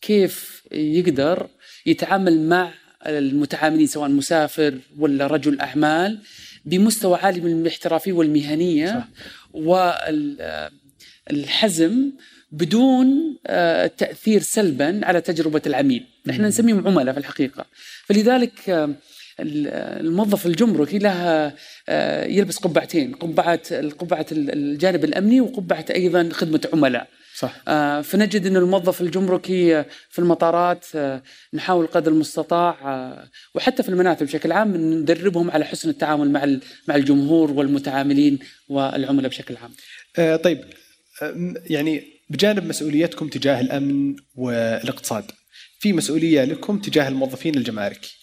كيف 0.00 0.62
يقدر 0.72 1.48
يتعامل 1.86 2.48
مع 2.48 2.74
المتعاملين 3.06 3.86
سواء 3.86 4.08
مسافر 4.08 4.78
ولا 4.98 5.26
رجل 5.26 5.60
أعمال 5.60 6.18
بمستوى 6.64 7.18
عالي 7.18 7.40
من 7.40 7.62
الاحترافية 7.62 8.12
والمهنية 8.12 8.88
صح. 8.88 9.08
وال 9.52 10.36
الحزم 11.30 12.10
بدون 12.52 13.36
آه، 13.46 13.86
تأثير 13.86 14.40
سلبا 14.42 15.00
على 15.04 15.20
تجربة 15.20 15.62
العميل، 15.66 16.04
إحنا 16.30 16.48
نسميهم 16.48 16.88
عملاء 16.88 17.14
في 17.14 17.20
الحقيقة، 17.20 17.66
فلذلك 18.04 18.70
آه، 18.70 18.94
الموظف 19.40 20.46
الجمركي 20.46 20.98
له 20.98 21.52
آه، 21.88 22.24
يلبس 22.24 22.58
قبعتين، 22.58 23.14
قبعة 23.14 23.88
قبعة 23.88 24.26
الجانب 24.32 25.04
الأمني 25.04 25.40
وقبعة 25.40 25.84
أيضا 25.90 26.28
خدمة 26.32 26.60
عملاء. 26.72 27.08
صح 27.38 27.56
آه، 27.68 28.00
فنجد 28.00 28.46
أن 28.46 28.56
الموظف 28.56 29.00
الجمركي 29.00 29.84
في 30.10 30.18
المطارات 30.18 30.86
آه، 30.94 31.22
نحاول 31.54 31.86
قدر 31.86 32.12
المستطاع 32.12 32.78
آه، 32.84 33.28
وحتى 33.54 33.82
في 33.82 33.88
المنافذ 33.88 34.26
بشكل 34.26 34.52
عام 34.52 34.76
ندربهم 34.76 35.50
على 35.50 35.64
حسن 35.64 35.88
التعامل 35.88 36.30
مع 36.30 36.46
مع 36.88 36.94
الجمهور 36.94 37.50
والمتعاملين 37.50 38.38
والعملاء 38.68 39.30
بشكل 39.30 39.56
عام. 39.56 39.72
طيب 40.36 40.64
يعني 41.70 42.17
بجانب 42.30 42.64
مسؤوليتكم 42.64 43.28
تجاه 43.28 43.60
الأمن 43.60 44.16
والاقتصاد 44.34 45.30
في 45.78 45.92
مسؤولية 45.92 46.44
لكم 46.44 46.78
تجاه 46.78 47.08
الموظفين 47.08 47.54
الجماركي. 47.54 48.18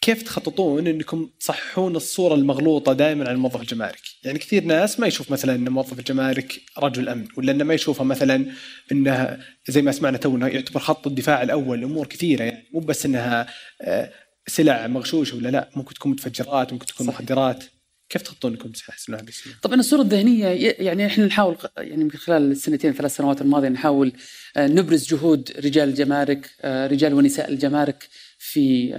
كيف 0.00 0.22
تخططون 0.22 0.86
إنكم 0.86 1.30
تصححون 1.40 1.96
الصورة 1.96 2.34
المغلوطة 2.34 2.92
دائما 2.92 3.28
عن 3.28 3.34
الموظف 3.34 3.60
الجماركي؟ 3.60 4.18
يعني 4.24 4.38
كثير 4.38 4.64
ناس 4.64 5.00
ما 5.00 5.06
يشوف 5.06 5.30
مثلا 5.30 5.54
إن 5.54 5.68
موظف 5.68 5.98
الجمارك 5.98 6.60
رجل 6.78 7.08
أمن 7.08 7.28
ولا 7.36 7.52
إنه 7.52 7.64
ما 7.64 7.74
يشوفه 7.74 8.04
مثلا 8.04 8.46
انها 8.92 9.38
زي 9.68 9.82
ما 9.82 9.92
سمعنا 9.92 10.18
تو 10.18 10.36
انه 10.36 10.46
يعتبر 10.46 10.80
خط 10.80 11.06
الدفاع 11.06 11.42
الأول 11.42 11.84
أمور 11.84 12.06
كثيرة 12.06 12.42
يعني 12.44 12.68
مو 12.74 12.80
بس 12.80 13.06
إنها 13.06 13.46
آه، 13.82 14.12
سلع 14.46 14.86
مغشوشة 14.86 15.36
ولا 15.36 15.48
لا 15.48 15.70
ممكن 15.76 15.94
تكون 15.94 16.12
متفجرات 16.12 16.72
ممكن 16.72 16.86
تكون 16.86 17.06
صحيح. 17.06 17.20
مخدرات 17.20 17.64
كيف 18.08 18.22
تخطون 18.22 18.52
انكم 18.52 18.70
تحسنون 18.70 19.20
هذه 19.20 19.28
طبعا 19.62 19.74
الصورة 19.80 20.02
الذهنية 20.02 20.46
يعني 20.78 21.06
إحنا 21.06 21.26
نحاول 21.26 21.56
يعني 21.78 22.04
من 22.04 22.10
خلال 22.10 22.50
السنتين 22.50 22.92
ثلاث 22.92 23.16
سنوات 23.16 23.40
الماضية 23.40 23.68
نحاول 23.68 24.12
آه، 24.56 24.66
نبرز 24.66 25.08
جهود 25.08 25.52
رجال 25.64 25.88
الجمارك 25.88 26.50
آه، 26.60 26.86
رجال 26.86 27.14
ونساء 27.14 27.50
الجمارك 27.50 28.08
في 28.38 28.92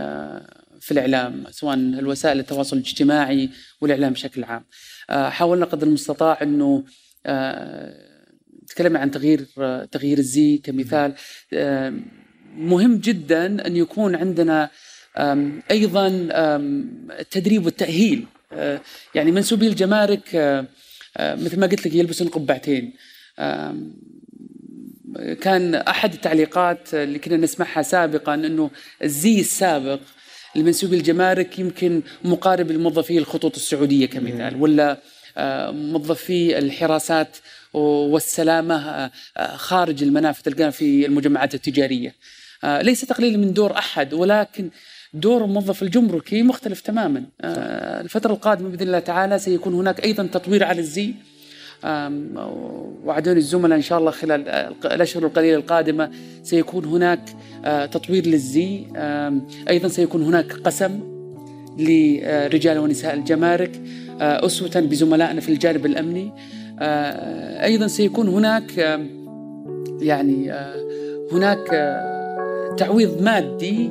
في 0.79 0.91
الإعلام 0.91 1.43
سواء 1.51 1.75
الوسائل 1.75 2.39
التواصل 2.39 2.77
الاجتماعي 2.77 3.49
والإعلام 3.81 4.13
بشكل 4.13 4.43
عام. 4.43 4.65
آه، 5.09 5.29
حاولنا 5.29 5.65
قدر 5.65 5.87
المستطاع 5.87 6.39
إنه 6.41 6.83
آه، 7.25 8.09
تكلمنا 8.67 8.99
عن 8.99 9.11
تغيير 9.11 9.45
تغيير 9.91 10.17
الزي 10.17 10.57
كمثال 10.57 11.13
آه، 11.53 11.93
مهم 12.55 12.97
جدا 12.97 13.67
أن 13.67 13.75
يكون 13.75 14.15
عندنا 14.15 14.69
أيضا 15.71 16.07
التدريب 17.19 17.65
والتاهيل 17.65 18.25
يعني 19.15 19.31
منسوبي 19.31 19.67
الجمارك 19.67 20.23
مثل 21.19 21.59
ما 21.59 21.67
قلت 21.67 21.87
لك 21.87 21.95
يلبسون 21.95 22.27
قبعتين 22.27 22.93
كان 25.41 25.75
أحد 25.75 26.13
التعليقات 26.13 26.93
اللي 26.93 27.19
كنا 27.19 27.37
نسمعها 27.37 27.81
سابقا 27.81 28.33
إنه 28.33 28.71
الزي 29.03 29.39
السابق 29.39 29.99
المنسوبي 30.55 30.97
الجمارك 30.97 31.59
يمكن 31.59 32.01
مقارب 32.23 32.71
لموظفي 32.71 33.17
الخطوط 33.17 33.55
السعودية 33.55 34.05
كمثال 34.05 34.61
ولا 34.61 34.97
آه، 35.37 35.71
موظفي 35.71 36.57
الحراسات 36.57 37.37
والسلامة 37.73 38.75
آه، 38.75 39.11
آه، 39.37 39.55
خارج 39.55 40.03
المنافذ 40.03 40.41
تلقاها 40.41 40.69
في 40.69 41.05
المجمعات 41.05 41.55
التجارية. 41.55 42.15
ليس 42.63 43.01
تقليلا 43.01 43.37
من 43.37 43.53
دور 43.53 43.77
أحد 43.77 44.13
ولكن 44.13 44.69
دور 45.13 45.43
الموظف 45.43 45.83
الجمركي 45.83 46.43
مختلف 46.43 46.81
تماما. 46.81 47.23
الفترة 47.43 48.33
القادمة 48.33 48.69
بإذن 48.69 48.87
الله 48.87 48.99
تعالى 48.99 49.39
سيكون 49.39 49.73
هناك 49.73 50.05
أيضا 50.05 50.23
تطوير 50.23 50.63
على 50.63 50.79
الزي. 50.79 51.13
وعدوني 53.05 53.37
الزملاء 53.39 53.77
إن 53.77 53.81
شاء 53.81 53.99
الله 53.99 54.11
خلال 54.11 54.47
الأشهر 54.85 55.25
القليلة 55.25 55.57
القادمة 55.57 56.11
سيكون 56.43 56.85
هناك 56.85 57.19
آه، 57.65 57.85
تطوير 57.85 58.27
للزي. 58.27 58.85
أيضا 59.69 59.87
سيكون 59.87 60.23
هناك 60.23 60.53
قسم 60.53 60.99
لرجال 61.77 62.77
ونساء 62.77 63.13
الجمارك 63.13 63.81
آه، 64.21 64.45
أسوة 64.45 64.79
بزملائنا 64.79 65.41
في 65.41 65.49
الجانب 65.49 65.85
الأمني. 65.85 66.31
آه، 66.79 67.65
أيضا 67.65 67.87
سيكون 67.87 68.27
هناك 68.27 68.99
يعني 70.01 70.51
هناك 71.31 71.67
تعويض 72.77 73.21
مادي 73.21 73.89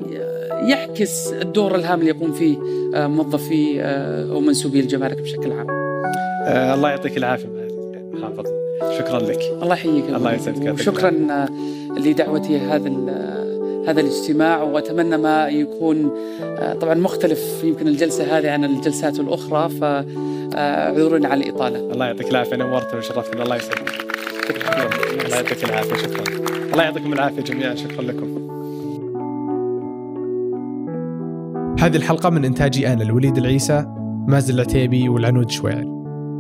يعكس 0.67 1.33
الدور 1.33 1.75
الهام 1.75 2.01
اللي 2.01 2.11
يقوم 2.11 2.33
فيه 2.33 2.57
موظفي 2.95 3.81
أو 4.33 4.41
منسوبي 4.41 4.81
الجمارك 4.81 5.21
بشكل 5.21 5.53
عام. 5.53 5.67
الله 6.75 6.91
يعطيك 6.91 7.17
العافية 7.17 7.49
حافظ 8.23 8.47
شكرا 8.99 9.19
لك. 9.19 9.41
الله 9.63 9.75
يحييك. 9.75 10.05
الله 10.09 10.35
يسعدك. 10.35 10.73
وشكرا 10.75 11.11
لدعوتي 11.97 12.59
هذا 12.59 12.93
هذا 13.89 14.01
الاجتماع. 14.01 14.63
وأتمنى 14.63 15.17
ما 15.17 15.49
يكون 15.49 16.11
طبعا 16.81 16.95
مختلف 16.95 17.65
يمكن 17.65 17.89
الجلسة 17.89 18.39
هذه 18.39 18.51
عن 18.51 18.65
الجلسات 18.65 19.21
الأخرى. 19.21 19.69
فاعذرونا 19.69 21.29
على 21.29 21.45
الإطالة. 21.45 21.79
الله 21.79 22.07
يعطيك 22.07 22.31
العافية. 22.31 22.57
نورتنا 22.57 22.99
وشرفتنا 22.99 23.43
الله 23.43 23.57
يسعدك. 23.57 23.93
الله 25.25 25.37
يعطيك 25.37 25.65
العافية. 25.65 25.97
شكرا. 25.97 26.25
الله 26.73 26.83
يعطيكم 26.85 27.13
العافية 27.13 27.43
جميعا. 27.43 27.75
شكرا 27.75 28.03
لكم. 28.03 28.48
هذه 31.81 31.97
الحلقة 31.97 32.31
من 32.31 32.45
إنتاجي 32.45 32.93
أنا 32.93 33.03
الوليد 33.03 33.37
العيسى 33.37 33.85
مازن 34.29 34.55
العتيبي 34.55 35.09
والعنود 35.09 35.51
شويعر 35.51 35.85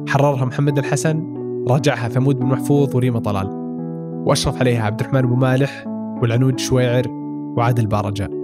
حررها 0.08 0.44
محمد 0.44 0.78
الحسن 0.78 1.34
راجعها 1.68 2.08
ثمود 2.08 2.38
بن 2.38 2.46
محفوظ 2.46 2.96
وريما 2.96 3.20
طلال. 3.20 3.46
وأشرف 4.26 4.60
عليها 4.60 4.82
عبد 4.82 5.00
الرحمن 5.00 5.24
أبو 5.24 5.34
مالح 5.34 5.84
والعنود 6.22 6.58
شويعر 6.58 7.08
وعادل 7.56 7.86
بارجاء 7.86 8.37